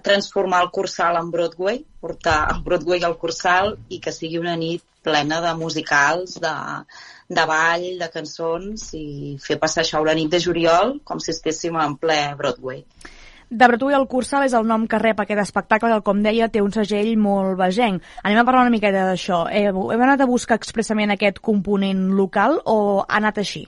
[0.00, 4.80] transformar el Cursal en Broadway, portar el Broadway al Cursal i que sigui una nit
[5.04, 6.54] plena de musicals, de,
[7.28, 11.76] de ball, de cançons i fer passar això la nit de juliol com si estéssim
[11.76, 12.86] en ple Broadway.
[13.52, 16.62] De Bretui al Cursal és el nom que rep aquest espectacle que, com deia, té
[16.64, 18.00] un segell molt vegenc.
[18.24, 19.42] Anem a parlar una miqueta d'això.
[19.52, 23.66] Hem, hem anat a buscar expressament aquest component local o ha anat així?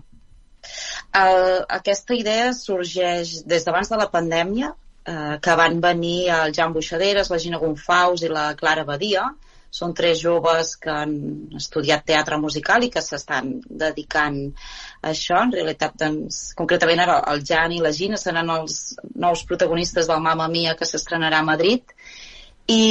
[1.13, 6.73] Uh, aquesta idea sorgeix des d'abans de la pandèmia, uh, que van venir el Jan
[6.73, 9.29] Buixaderes, la Gina Gonfaus i la Clara Badia,
[9.75, 11.15] són tres joves que han
[11.59, 14.37] estudiat teatre musical i que s'estan dedicant
[15.03, 15.41] a això.
[15.43, 18.77] En realitat, doncs, concretament ara el Jan i la Gina seran els
[19.25, 21.97] nous protagonistes del Mamma Mia que s'estrenarà a Madrid
[22.71, 22.85] i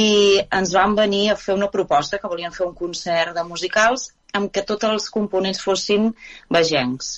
[0.44, 4.52] ens van venir a fer una proposta que volien fer un concert de musicals amb
[4.52, 6.12] què tots els components fossin
[6.52, 7.16] vegencs.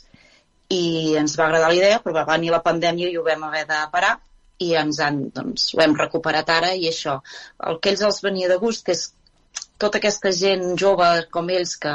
[0.70, 3.66] I ens va agradar la idea, però va venir la pandèmia i ho vam haver
[3.66, 4.14] de parar
[4.62, 7.18] i ens han, doncs, ho hem recuperat ara i això.
[7.70, 9.08] El que ells els venia de gust és
[9.78, 11.94] tota aquesta gent jove com ells que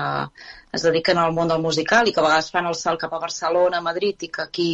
[0.78, 3.22] es dediquen al món del musical i que a vegades fan el salt cap a
[3.24, 4.70] Barcelona, a Madrid i que aquí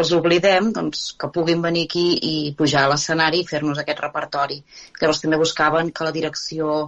[0.00, 4.62] els oblidem, doncs que puguin venir aquí i pujar a l'escenari i fer-nos aquest repertori.
[5.00, 6.78] Llavors també buscaven que la direcció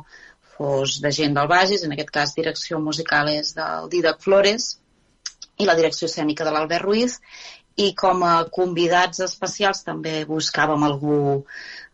[0.56, 4.70] fos de gent del Bages, en aquest cas direcció musical és del Didac Flores
[5.60, 7.20] i la direcció escènica de l'Albert Ruiz
[7.76, 11.18] i com a convidats especials també buscàvem algú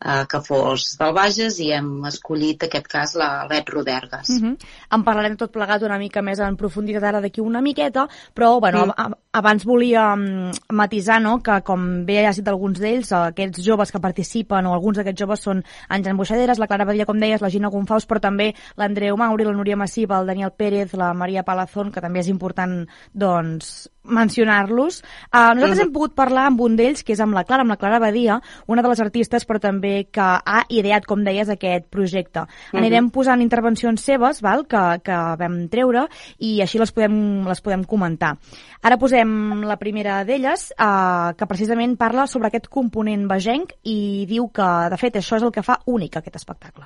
[0.04, 4.28] eh, que fos del Bages i hem escollit, aquest cas, la Bet Rodergas.
[4.30, 4.56] Uh -huh.
[4.90, 8.86] En parlarem tot plegat una mica més en profunditat ara d'aquí una miqueta, però bueno,
[8.86, 9.12] mm.
[9.32, 14.00] abans volia um, matisar no, que com bé ha dit alguns d'ells, aquests joves que
[14.00, 17.50] participen o alguns d'aquests joves són en Jan Buixaderes, la Clara Badia, com deies, la
[17.50, 21.90] Gina Gonfaus, però també l'Andreu Mauri, la Núria Massiva, el Daniel Pérez, la Maria Palazón,
[21.90, 25.02] que també és important doncs, mencionar-los.
[25.32, 25.82] Uh, nosaltres -huh.
[25.82, 28.40] hem pogut parlar amb un d'ells, que és amb la Clara, amb la Clara Badia,
[28.66, 32.40] una de les artistes, però també que ha ideat, com deies, aquest projecte.
[32.40, 32.78] Uh -huh.
[32.78, 36.06] Anirem posant intervencions seves, val, que, que vam treure,
[36.38, 38.36] i així les podem, les podem comentar.
[38.82, 44.48] Ara posem la primera d'elles, uh, que precisament parla sobre aquest component vegenc i diu
[44.48, 46.84] que, de fet, això és el que fa únic aquest espectacle.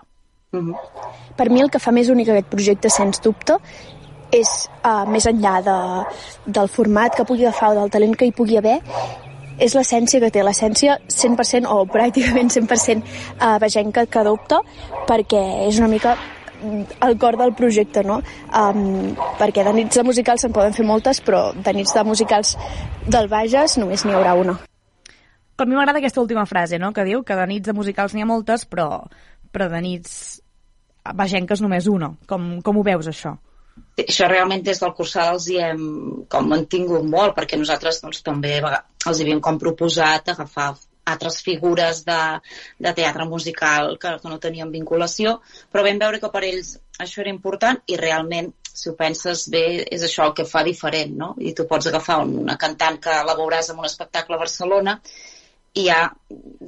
[0.52, 0.76] Uh -huh.
[1.36, 3.56] Per mi el que fa més únic aquest projecte, sens dubte,
[4.30, 5.78] és uh, més enllà de,
[6.46, 8.80] del format que pugui agafar o del talent que hi pugui haver,
[9.58, 14.60] és l'essència que té, l'essència 100% o pràcticament 100% uh, vegenca que adopta,
[15.08, 16.16] perquè és una mica
[17.04, 18.20] el cor del projecte, no?
[18.48, 22.54] Um, perquè de nits de musicals se'n poden fer moltes, però de nits de musicals
[23.06, 24.56] del Bages només n'hi haurà una.
[25.56, 28.24] A mi m'agrada aquesta última frase, no?, que diu que de nits de musicals n'hi
[28.24, 29.04] ha moltes, però,
[29.52, 30.40] però de nits
[31.16, 32.12] vegenques només una.
[32.28, 33.36] Com, com ho veus, això?
[34.02, 35.86] Això realment des del cursal els hi hem
[36.32, 40.74] com mantingut molt, perquè nosaltres doncs, també els havíem com proposat agafar
[41.06, 42.20] altres figures de,
[42.82, 45.38] de teatre musical que, que no tenien vinculació,
[45.72, 49.64] però vam veure que per ells això era important i realment, si ho penses bé,
[49.86, 51.30] és això el que fa diferent, no?
[51.38, 54.98] I tu pots agafar una cantant que la veuràs en un espectacle a Barcelona
[55.76, 55.98] i ja,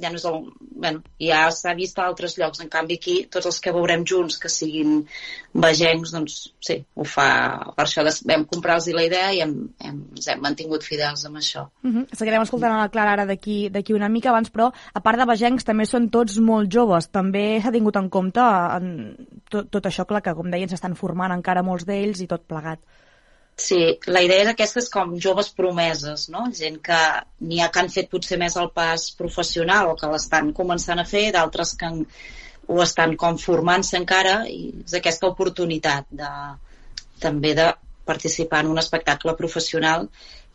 [0.01, 0.35] ja no és el,
[0.79, 2.61] bueno, ja s'ha vist a altres llocs.
[2.61, 4.99] En canvi, aquí, tots els que veurem junts que siguin
[5.65, 7.25] vegencs, doncs sí, ho fa.
[7.73, 11.65] Per això vam comprar-los la idea i hem, hem, ens hem mantingut fidels amb això.
[11.81, 12.05] Uh -huh.
[12.13, 15.65] Seguirem escoltant a la Clara ara d'aquí una mica abans, però a part de vegencs
[15.65, 17.09] també són tots molt joves.
[17.09, 19.15] També s'ha tingut en compte en
[19.49, 22.79] tot, tot això, clar, que com deien s'estan formant encara molts d'ells i tot plegat.
[23.59, 26.45] Sí, la idea és aquesta és com joves promeses, no?
[26.55, 26.99] Gent que
[27.43, 31.07] n'hi ha que han fet potser més el pas professional o que l'estan començant a
[31.09, 31.99] fer, d'altres que han,
[32.69, 36.31] ho estan com formant-se encara i és aquesta oportunitat de,
[37.25, 37.67] també de
[38.09, 40.07] participar en un espectacle professional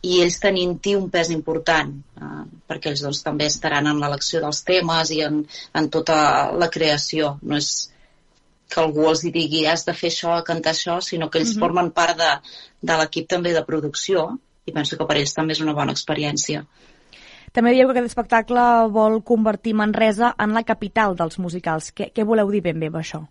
[0.05, 4.61] i ells tenint-hi un pes important, eh, perquè ells doncs, també estaran en l'elecció dels
[4.67, 5.43] temes i en,
[5.81, 6.17] en tota
[6.63, 7.35] la creació.
[7.41, 7.71] No és,
[8.69, 11.57] que algú els digui has de fer això, cantar això, sinó que ells mhm.
[11.57, 11.65] -huh.
[11.67, 12.31] formen part de,
[12.81, 16.65] de l'equip també de producció i penso que per ells també és una bona experiència.
[17.53, 21.93] També dieu que aquest espectacle vol convertir Manresa en la capital dels musicals.
[21.95, 23.21] Què, què voleu dir ben bé amb això?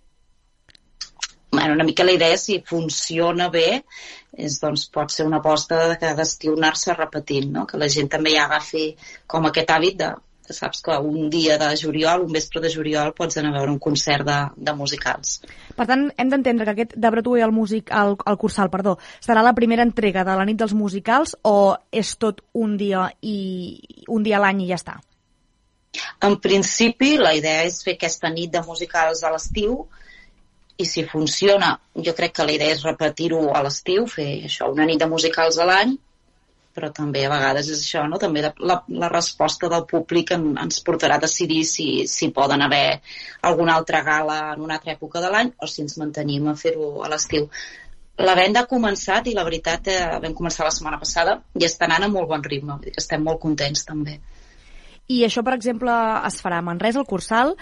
[1.55, 3.85] Bueno, una mica la idea, si funciona bé,
[4.33, 7.67] és, doncs, pot ser una aposta de cada estiu anar-se repetint, no?
[7.67, 10.09] que la gent també ja agafi com aquest hàbit de
[10.47, 13.73] que saps que un dia de juliol, un vespre de juliol, pots anar a veure
[13.73, 15.39] un concert de, de musicals.
[15.77, 19.43] Per tant, hem d'entendre que aquest de Broadway al, music, al, al Cursal perdó, serà
[19.45, 23.39] la primera entrega de la nit dels musicals o és tot un dia i
[24.13, 24.99] un dia a l'any i ja està?
[26.27, 29.85] En principi, la idea és fer aquesta nit de musicals a l'estiu
[30.77, 34.87] i si funciona, jo crec que la idea és repetir-ho a l'estiu, fer això, una
[34.89, 35.95] nit de musicals a l'any
[36.75, 38.19] però també a vegades és això, no?
[38.19, 43.01] també la, la resposta del públic en, ens portarà a decidir si, si poden haver
[43.47, 46.91] alguna altra gala en una altra època de l'any o si ens mantenim a fer-ho
[47.07, 47.49] a l'estiu.
[48.25, 51.89] La venda ha començat i la veritat eh, vam començar la setmana passada i està
[51.89, 54.21] anant a molt bon ritme, estem molt contents també.
[55.11, 55.93] I això, per exemple,
[56.25, 57.53] es farà a Manresa, al Cursal,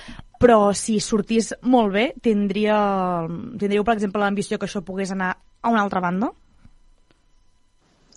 [0.42, 2.77] però si sortís molt bé, tindria,
[3.59, 6.31] tindríeu, per exemple, l'ambició que això pogués anar a una altra banda?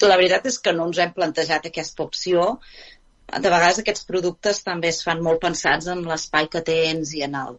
[0.03, 2.47] La veritat és que no ens hem plantejat aquesta opció.
[3.31, 7.37] De vegades aquests productes també es fan molt pensats en l'espai que tens i en
[7.39, 7.55] el,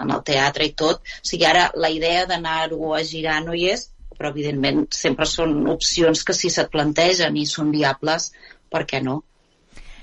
[0.00, 1.02] en el teatre i tot.
[1.02, 5.66] O sigui, ara la idea d'anar-ho a girar no hi és, però evidentment sempre són
[5.72, 8.30] opcions que si se't plantegen i són viables,
[8.72, 9.22] per què no?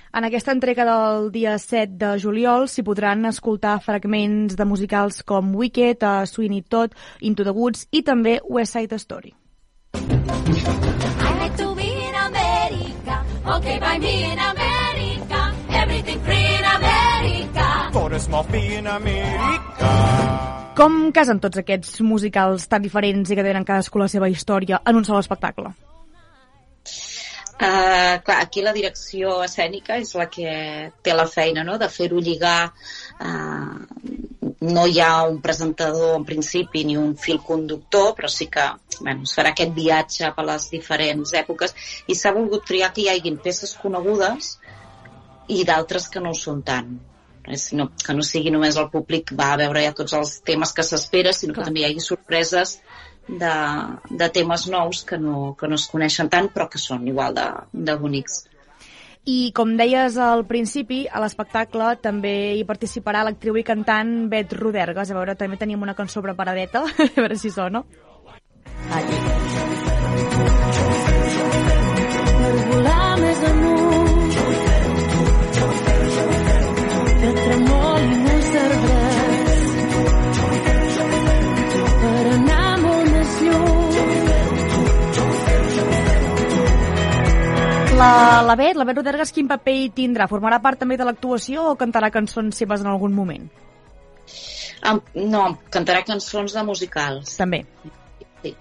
[0.10, 5.54] En aquesta entrega del dia 7 de juliol s'hi podran escoltar fragments de musicals com
[5.56, 9.36] Wicked, uh, Sweeney Todd, Into the Woods i també West Side Story.
[13.50, 15.40] Okay, by me in America.
[15.74, 17.90] Everything free in America.
[17.92, 19.90] For a small fee in America.
[20.78, 25.02] Com casen tots aquests musicals tan diferents i que tenen cadascú la seva història en
[25.02, 25.74] un sol espectacle?
[27.60, 30.54] Uh, clar, aquí la direcció escènica és la que
[31.04, 31.76] té la feina no?
[31.82, 34.29] de fer-ho lligar uh,
[34.62, 38.66] no hi ha un presentador en principi ni un fil conductor, però sí que
[39.00, 41.76] bueno, es farà aquest viatge per les diferents èpoques
[42.08, 44.58] i s'ha volgut triar que hi haguin peces conegudes
[45.48, 46.98] i d'altres que no ho són tant
[47.58, 50.84] sinó que no sigui només el públic va a veure ja tots els temes que
[50.84, 51.64] s'espera, sinó Clar.
[51.64, 52.76] que també hi hagi sorpreses
[53.28, 53.54] de,
[54.12, 57.48] de temes nous que no, que no es coneixen tant però que són igual de,
[57.74, 58.44] de bonics.
[59.26, 65.12] I com deies al principi, a l'espectacle també hi participarà l'actriu i cantant Bet Rodergas.
[65.12, 67.84] A veure, també tenim una cançó preparadeta, a veure si sona.
[68.96, 69.20] Allí.
[72.40, 73.79] Per volar més amunt
[88.00, 90.30] La, la Bet, la Bet Rodergas, quin paper hi tindrà?
[90.32, 93.50] Formarà part també de l'actuació o cantarà cançons seves en algun moment?
[94.88, 95.42] Um, no,
[95.74, 97.34] cantarà cançons de musicals.
[97.36, 97.66] També.
[98.40, 98.54] Sí,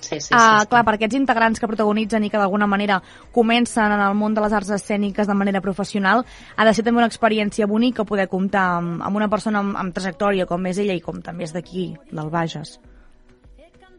[0.00, 0.30] sí, sí.
[0.32, 3.02] Ah, sí, clar, per aquests integrants que protagonitzen i que d'alguna manera
[3.36, 6.24] comencen en el món de les arts escèniques de manera professional,
[6.56, 9.92] ha de ser també una experiència bonica poder comptar amb, amb una persona amb, amb
[9.92, 12.78] trajectòria com és ella i com també és d'aquí, del Bages.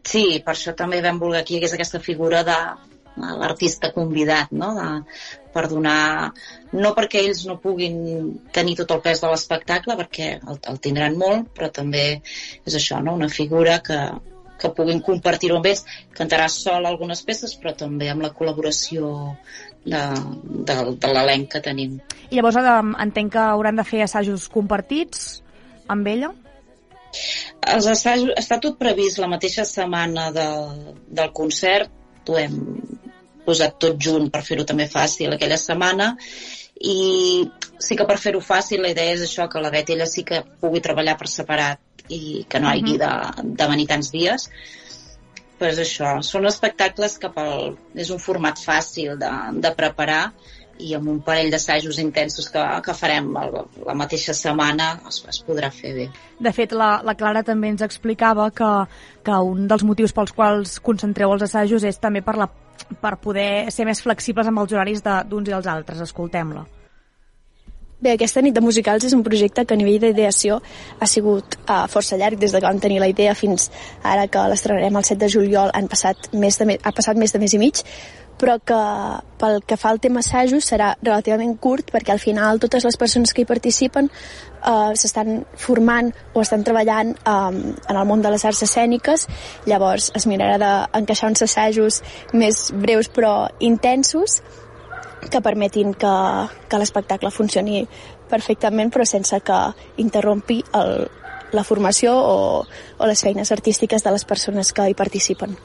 [0.02, 2.58] Sí, per això també vam voler aquí que és aquesta figura de
[3.18, 4.72] l'artista convidat, no?
[4.78, 4.88] De,
[5.54, 6.32] per donar...
[6.72, 8.00] No perquè ells no puguin
[8.54, 13.00] tenir tot el pes de l'espectacle, perquè el, el tindran molt, però també és això,
[13.04, 13.16] no?
[13.16, 13.98] Una figura que,
[14.60, 15.84] que puguin compartir-ho amb ells.
[16.16, 19.12] Cantarà sol algunes peces, però també amb la col·laboració
[19.84, 20.02] de,
[20.68, 21.98] de, de l'elenc que tenim.
[22.28, 25.40] I llavors entenc que hauran de fer assajos compartits
[25.88, 26.34] amb ella?
[27.72, 31.92] Els assajos, està tot previst la mateixa setmana del, del concert,
[32.28, 32.58] ho hem
[33.48, 36.14] posat tot junt per fer-ho també fàcil aquella setmana.
[36.78, 36.98] I
[37.82, 40.44] sí que per fer-ho fàcil la idea és això, que la Bet ella sí que
[40.60, 43.10] pugui treballar per separat i que no hagi de,
[43.42, 44.46] de venir tants dies.
[45.58, 50.28] Però és això, són espectacles que pel, és un format fàcil de, de preparar
[50.78, 55.40] i amb un parell d'assajos intensos que, que farem el, la mateixa setmana es, es
[55.46, 56.06] podrà fer bé.
[56.38, 58.70] De fet, la, la Clara també ens explicava que,
[59.26, 62.46] que un dels motius pels quals concentreu els assajos és també per, la,
[63.02, 66.02] per poder ser més flexibles amb els horaris d'uns i dels altres.
[66.08, 66.66] Escoltem-la.
[67.98, 70.60] Bé, aquesta nit de musicals és un projecte que a nivell d'ideació
[71.02, 73.72] ha sigut uh, força llarg des de que vam tenir la idea fins
[74.06, 77.40] ara que l'estrenarem el 7 de juliol han passat més de, ha passat més de
[77.42, 77.82] mes i mig
[78.38, 78.78] però que
[79.38, 83.34] pel que fa al tema assajos serà relativament curt perquè al final totes les persones
[83.34, 88.44] que hi participen uh, s'estan formant o estan treballant um, en el món de les
[88.48, 89.26] arts escèniques
[89.66, 94.40] llavors es mirarà d'encaixar uns assajos més breus però intensos
[95.30, 96.14] que permetin que,
[96.70, 97.82] que l'espectacle funcioni
[98.30, 99.58] perfectament però sense que
[100.04, 101.08] interrompi el,
[101.52, 102.38] la formació o,
[102.98, 105.56] o les feines artístiques de les persones que hi participen.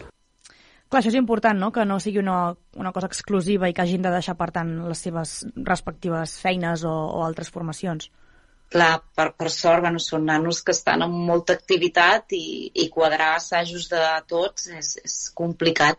[0.93, 4.03] Clar, això és important, no?, que no sigui una, una cosa exclusiva i que hagin
[4.05, 5.39] de deixar, per tant, les seves
[5.69, 8.11] respectives feines o, o altres formacions.
[8.73, 13.31] Clar, per, per sort, bueno, són nanos que estan amb molta activitat i, i quadrar
[13.39, 15.97] assajos de tots és, és complicat,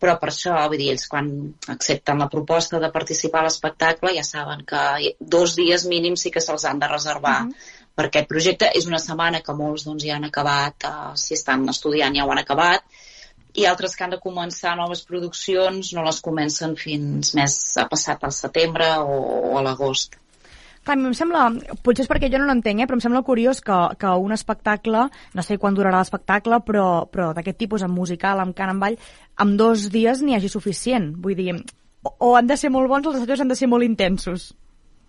[0.00, 1.30] però per això, vull dir, ells quan
[1.76, 6.44] accepten la proposta de participar a l'espectacle ja saben que dos dies mínims sí que
[6.44, 8.70] se'ls han de reservar uh -huh per aquest projecte.
[8.74, 12.32] És una setmana que molts doncs, ja han acabat, uh, si estan estudiant ja ho
[12.32, 12.84] han acabat,
[13.54, 18.24] i altres que han de començar noves produccions no les comencen fins més a passat
[18.24, 19.18] al setembre o,
[19.52, 20.16] o a l'agost.
[20.82, 21.44] Clar, em sembla,
[21.86, 25.04] potser és perquè jo no l'entenc, eh, però em sembla curiós que, que un espectacle,
[25.36, 28.98] no sé quan durarà l'espectacle, però, però d'aquest tipus, en musical, amb cant, amb ball,
[29.44, 31.12] amb dos dies n'hi hagi suficient.
[31.22, 31.54] Vull dir,
[32.02, 34.48] o, o han de ser molt bons o els assajos han de ser molt intensos.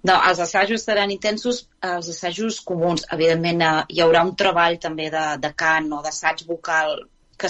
[0.03, 3.07] No, els assajos seran intensos, els assajos comuns.
[3.15, 6.99] Evidentment, eh, hi haurà un treball també de, de cant o d'assaig vocal
[7.37, 7.49] que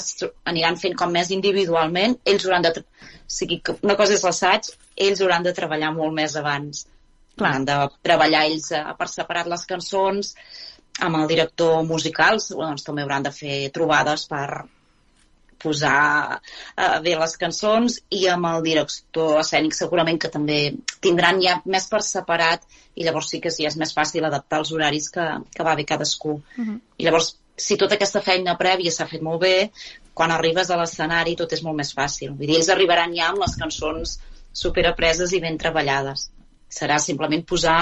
[0.50, 2.18] aniran fent com més individualment.
[2.26, 2.74] Ells hauran de...
[2.84, 4.70] O sigui, que una cosa és l'assaig,
[5.08, 6.86] ells hauran de treballar molt més abans.
[7.38, 7.56] Clar.
[7.56, 10.36] Han de treballar ells eh, per separat les cançons,
[11.02, 14.48] amb el director musical, doncs també hauran de fer trobades per
[15.64, 16.40] posar
[16.76, 20.60] eh, bé les cançons i amb el director escènic segurament que també
[21.04, 22.66] tindran ja més per separat
[23.00, 25.24] i llavors sí que sí, és més fàcil adaptar els horaris que,
[25.56, 26.36] que va bé cadascú.
[26.58, 26.80] Uh -huh.
[26.98, 29.56] I llavors, si tota aquesta feina prèvia s'ha fet molt bé,
[30.14, 32.34] quan arribes a l'escenari tot és molt més fàcil.
[32.38, 34.20] Vull dir, ells arribaran ja amb les cançons
[34.54, 36.30] superapreses i ben treballades
[36.74, 37.78] serà simplement posar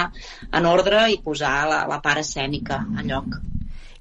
[0.52, 3.38] en ordre i posar la, la part escènica a lloc.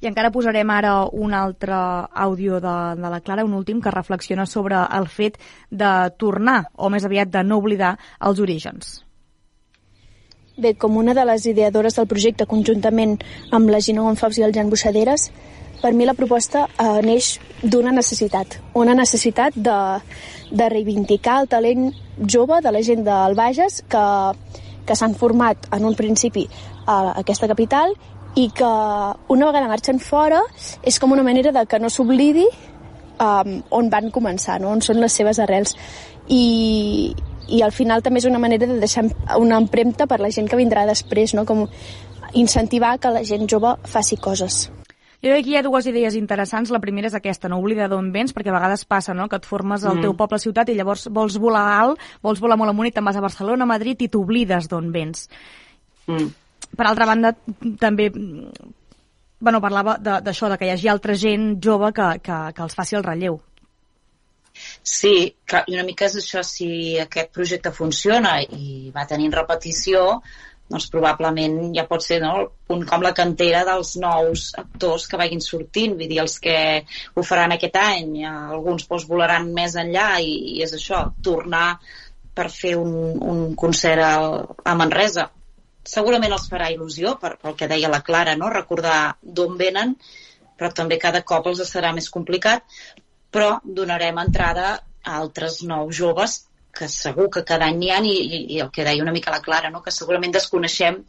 [0.01, 1.77] I encara posarem ara un altre
[2.25, 5.37] àudio de, de la Clara, un últim, que reflexiona sobre el fet
[5.69, 8.95] de tornar, o més aviat de no oblidar, els orígens.
[10.57, 13.15] Bé, com una de les ideadores del projecte, conjuntament
[13.55, 15.29] amb la Gina Gonfalves i el Jan Buixaderes,
[15.81, 19.77] per mi la proposta eh, neix d'una necessitat, una necessitat de,
[20.51, 21.87] de reivindicar el talent
[22.27, 24.03] jove de la gent del Bages que,
[24.85, 26.45] que s'han format en un principi
[26.85, 27.95] a aquesta capital
[28.35, 28.73] i que
[29.31, 30.43] una vegada marxen fora
[30.83, 32.45] és com una manera de que no s'oblidi
[33.23, 34.75] um, on van començar, no?
[34.75, 35.77] on són les seves arrels.
[36.27, 37.15] I,
[37.51, 39.05] i al final també és una manera de deixar
[39.37, 41.45] una empremta per la gent que vindrà després, no?
[41.45, 41.67] com
[42.33, 44.69] incentivar que la gent jove faci coses.
[45.21, 46.71] Jo crec que hi ha dues idees interessants.
[46.73, 49.27] La primera és aquesta, no oblidar d'on vens, perquè a vegades passa no?
[49.29, 50.07] que et formes al mm.
[50.07, 53.19] teu poble ciutat i llavors vols volar alt, vols volar molt amunt i te'n vas
[53.19, 55.27] a Barcelona, a Madrid i t'oblides d'on vens.
[56.07, 56.31] Mm.
[56.71, 57.35] Per altra banda,
[57.77, 58.09] també
[59.41, 62.77] bueno, parlava d'això, de, de que hi hagi altra gent jove que, que, que els
[62.77, 63.41] faci el relleu.
[64.83, 70.21] Sí, clar, i una mica és això, si aquest projecte funciona i va tenint repetició,
[70.71, 72.31] doncs probablement ja pot ser no,
[72.73, 76.55] un com la cantera dels nous actors que vagin sortint, vull dir, els que
[77.13, 81.75] ho faran aquest any, alguns doncs, volaran més enllà i, i és això, tornar
[82.33, 82.95] per fer un,
[83.33, 84.15] un concert a,
[84.71, 85.27] a Manresa.
[85.91, 88.49] Segurament els farà il·lusió, per, pel que deia la Clara, no?
[88.53, 89.95] recordar d'on venen,
[90.57, 92.63] però també cada cop els serà més complicat,
[93.31, 94.71] però donarem entrada
[95.03, 98.15] a altres nous joves que segur que cada any n'hi ha i,
[98.55, 99.81] i, el que deia una mica la Clara, no?
[99.83, 101.01] que segurament desconeixem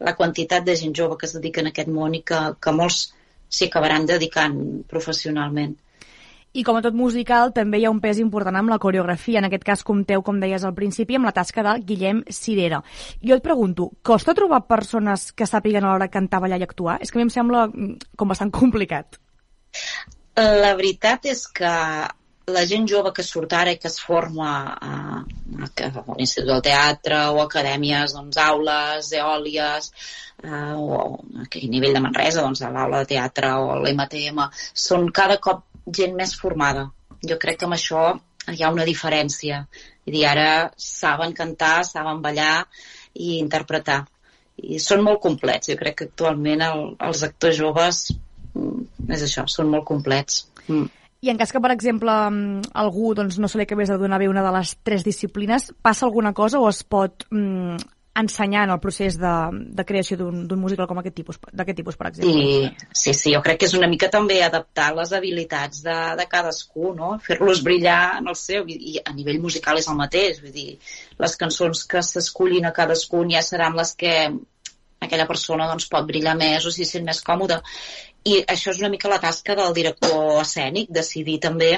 [0.00, 3.10] la quantitat de gent jove que es dedica a aquest món i que, que molts
[3.50, 4.56] s'hi acabaran dedicant
[4.88, 5.76] professionalment.
[6.50, 9.38] I com a tot musical, també hi ha un pes important amb la coreografia.
[9.38, 12.80] En aquest cas, compteu, com deies al principi, amb la tasca de Guillem Cirera.
[13.22, 16.98] Jo et pregunto, costa trobar persones que sàpiguen a l'hora cantar, ballar i actuar?
[16.98, 19.20] És que a mi em sembla mm, com bastant complicat.
[20.38, 21.70] La veritat és que
[22.50, 26.62] la gent jove que surt ara i que es forma a, a, a l'Institut del
[26.66, 29.90] Teatre o acadèmies, doncs, aules, eòlies,
[30.44, 34.46] eh, o a aquell nivell de Manresa, doncs, a l'aula de teatre o l'MTM,
[34.86, 35.66] són cada cop
[36.00, 36.88] gent més formada.
[37.26, 38.06] Jo crec que amb això
[38.50, 39.64] hi ha una diferència.
[40.06, 42.64] És dir, ara saben cantar, saben ballar
[43.14, 44.02] i interpretar.
[44.60, 45.70] I són molt complets.
[45.72, 48.02] Jo crec que actualment el, els actors joves
[49.16, 50.44] és això, són molt complets.
[50.68, 50.88] Mm.
[51.20, 54.18] I en cas que, per exemple, mm, algú doncs, no se li acabés de donar
[54.22, 57.76] bé una de les tres disciplines, passa alguna cosa o es pot mm,
[58.20, 62.08] ensenyar en el procés de, de creació d'un musical com aquest tipus, d'aquest tipus, per
[62.08, 62.32] exemple?
[62.32, 66.26] Sí, sí, sí, jo crec que és una mica també adaptar les habilitats de, de
[66.30, 67.12] cadascú, no?
[67.22, 70.70] fer-los brillar en el seu, i, i a nivell musical és el mateix, vull dir,
[71.22, 74.16] les cançons que s'escullin a cadascun ja seran les que
[75.00, 77.60] aquella persona doncs, pot brillar més o s'hi sent més còmode
[78.24, 81.70] i això és una mica la tasca del director escènic, decidir també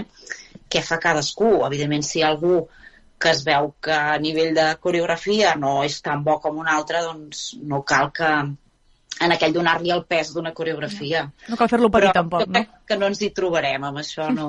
[0.72, 1.60] què fa cadascú.
[1.66, 2.64] Evidentment, si hi ha algú
[3.22, 7.04] que es veu que a nivell de coreografia no és tan bo com un altre,
[7.06, 8.30] doncs no cal que
[9.22, 11.28] en aquell donar-li el pes d'una coreografia.
[11.48, 12.64] No, cal fer-lo Però tampoc, no?
[12.88, 14.48] que no ens hi trobarem, amb això no,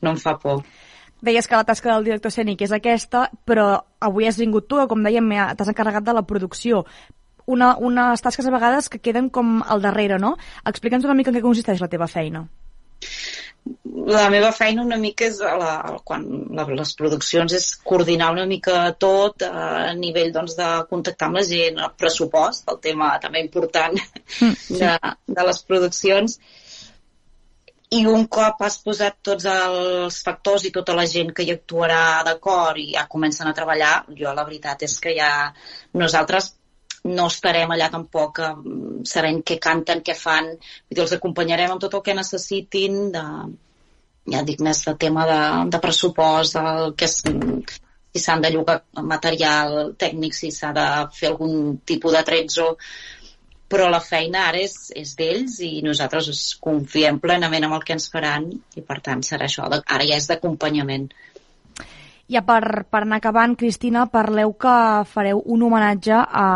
[0.00, 0.62] no em fa por.
[1.24, 3.66] Deies que la tasca del director escènic és aquesta, però
[4.04, 6.84] avui has vingut tu, com dèiem, t'has encarregat de la producció
[7.46, 10.34] una, unes tasques a vegades que queden com al darrere, no?
[10.64, 12.46] Explica'ns una mica en què consisteix la teva feina.
[14.04, 16.24] La meva feina una mica és la, quan
[16.56, 21.44] la, les produccions és coordinar una mica tot a nivell doncs, de contactar amb la
[21.48, 24.82] gent, el pressupost, el tema també important mm, sí.
[24.82, 24.92] de,
[25.38, 26.36] de les produccions
[27.94, 32.22] i un cop has posat tots els factors i tota la gent que hi actuarà
[32.26, 35.30] d'acord i ja comencen a treballar, jo la veritat és que ja
[36.02, 36.52] nosaltres
[37.04, 38.52] no estarem allà tampoc eh,
[39.08, 43.24] sabent què canten, què fan, vull dir, els acompanyarem amb tot el que necessitin de,
[44.32, 45.40] ja dic més de tema de,
[45.74, 47.18] de pressupost, el que és,
[48.14, 50.86] si s'han de llogar material tècnic, si s'ha de
[51.16, 52.68] fer algun tipus de trezzo,
[53.68, 56.28] però la feina ara és, és d'ells i nosaltres
[56.62, 60.28] confiem plenament en el que ens faran i per tant serà això, ara ja és
[60.30, 61.08] d'acompanyament.
[62.32, 64.74] Ja per, per anar acabant, Cristina, parleu que
[65.10, 66.46] fareu un homenatge a,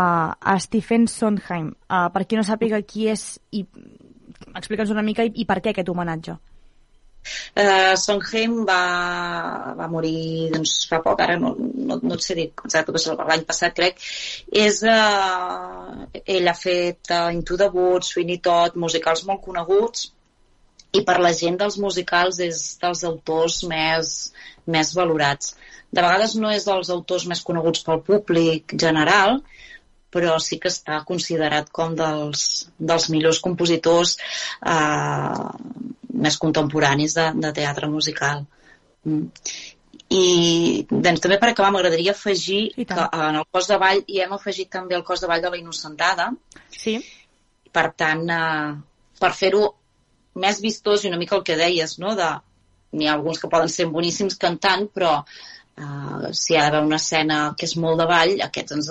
[0.41, 1.75] a Stephen Sondheim.
[1.85, 3.67] Uh, per qui no sàpiga qui és, i
[4.57, 6.39] explica'ns una mica i, i per què aquest homenatge.
[7.53, 8.81] Uh, Sondheim va,
[9.77, 13.45] va morir doncs, fa poc, ara no, no, no et sé dir exacte, però l'any
[13.49, 14.01] passat crec.
[14.65, 20.09] És, uh, ell ha fet uh, Into the Woods, Sweeney Todd, musicals molt coneguts,
[20.97, 24.13] i per la gent dels musicals és dels autors més,
[24.67, 25.55] més valorats.
[25.93, 29.41] De vegades no és dels autors més coneguts pel públic general,
[30.13, 34.17] però sí que està considerat com dels, dels millors compositors
[34.65, 35.49] eh,
[36.27, 38.47] més contemporanis de, de teatre musical.
[39.05, 39.29] Mm.
[40.09, 44.33] I doncs, també per acabar m'agradaria afegir que en el cos de ball hi hem
[44.33, 46.31] afegit també el cos de ball de la Innocentada.
[46.73, 46.97] Sí.
[47.77, 49.67] Per tant, eh, per fer-ho
[50.45, 52.15] més vistós i una mica el que deies, no?
[52.19, 52.31] De,
[52.93, 57.01] n'hi ha alguns que poden ser boníssims cantant, però eh, si hi ha d'haver una
[57.03, 58.91] escena que és molt de ball, aquest, ens,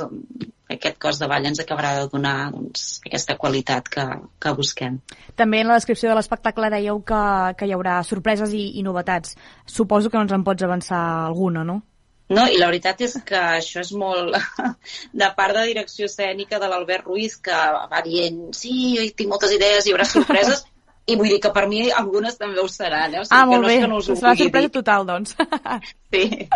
[0.77, 4.05] aquest cos de ball ens acabarà de donar doncs, aquesta qualitat que,
[4.43, 5.01] que busquem.
[5.39, 7.25] També en la descripció de l'espectacle dèieu que,
[7.57, 9.37] que hi haurà sorpreses i, i novetats.
[9.65, 11.81] Suposo que no ens en pots avançar alguna, no?
[12.27, 14.35] No, i la veritat és que això és molt
[15.21, 17.55] de part de direcció escènica de l'Albert Ruiz, que
[17.93, 20.65] va dient, sí, jo tinc moltes idees, hi haurà sorpreses,
[21.07, 23.21] i vull dir que per mi algunes també ho seran, eh?
[23.21, 23.75] O sigui, ah, que molt no bé.
[23.77, 24.73] és que no us ho Serà sorpresa dir.
[24.75, 25.37] total, doncs.
[26.07, 26.47] Sí.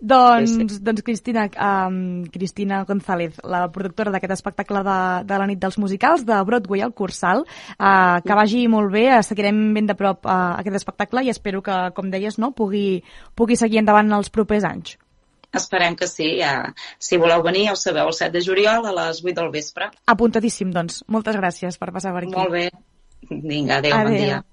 [0.00, 5.76] doncs, doncs Cristina, um, Cristina González, la productora d'aquest espectacle de, de la nit dels
[5.76, 7.44] musicals de Broadway al Cursal,
[7.76, 11.76] uh, que vagi molt bé, seguirem ben de prop uh, aquest espectacle i espero que,
[11.96, 13.02] com deies, no, pugui,
[13.36, 14.96] pugui seguir endavant els propers anys.
[15.56, 16.34] Esperem que sí.
[16.40, 16.72] Ja.
[16.98, 19.92] Si voleu venir, ja ho sabeu, el 7 de juliol a les 8 del vespre.
[20.08, 21.02] Apuntadíssim, doncs.
[21.08, 22.36] Moltes gràcies per passar per aquí.
[22.36, 22.68] Molt bé.
[23.30, 24.16] Vinga, adéu, bon Adéu.
[24.16, 24.44] dia.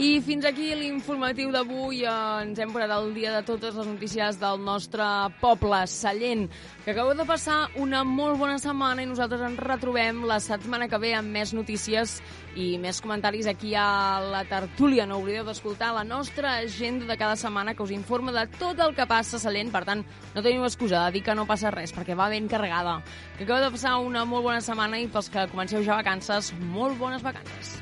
[0.00, 1.98] I fins aquí l'informatiu d'avui.
[2.08, 5.04] Ens hem posat al dia de totes les notícies del nostre
[5.42, 6.46] poble, Sallent,
[6.86, 11.00] que acabeu de passar una molt bona setmana i nosaltres ens retrobem la setmana que
[11.02, 12.14] ve amb més notícies
[12.56, 15.04] i més comentaris aquí a la tertúlia.
[15.04, 18.96] No oblideu d'escoltar la nostra agenda de cada setmana que us informa de tot el
[18.96, 19.68] que passa a Sallent.
[19.68, 23.02] Per tant, no teniu excusa de dir que no passa res, perquè va ben carregada.
[23.36, 26.96] Que acabeu de passar una molt bona setmana i pels que comenceu ja vacances, molt
[26.96, 27.79] bones vacances.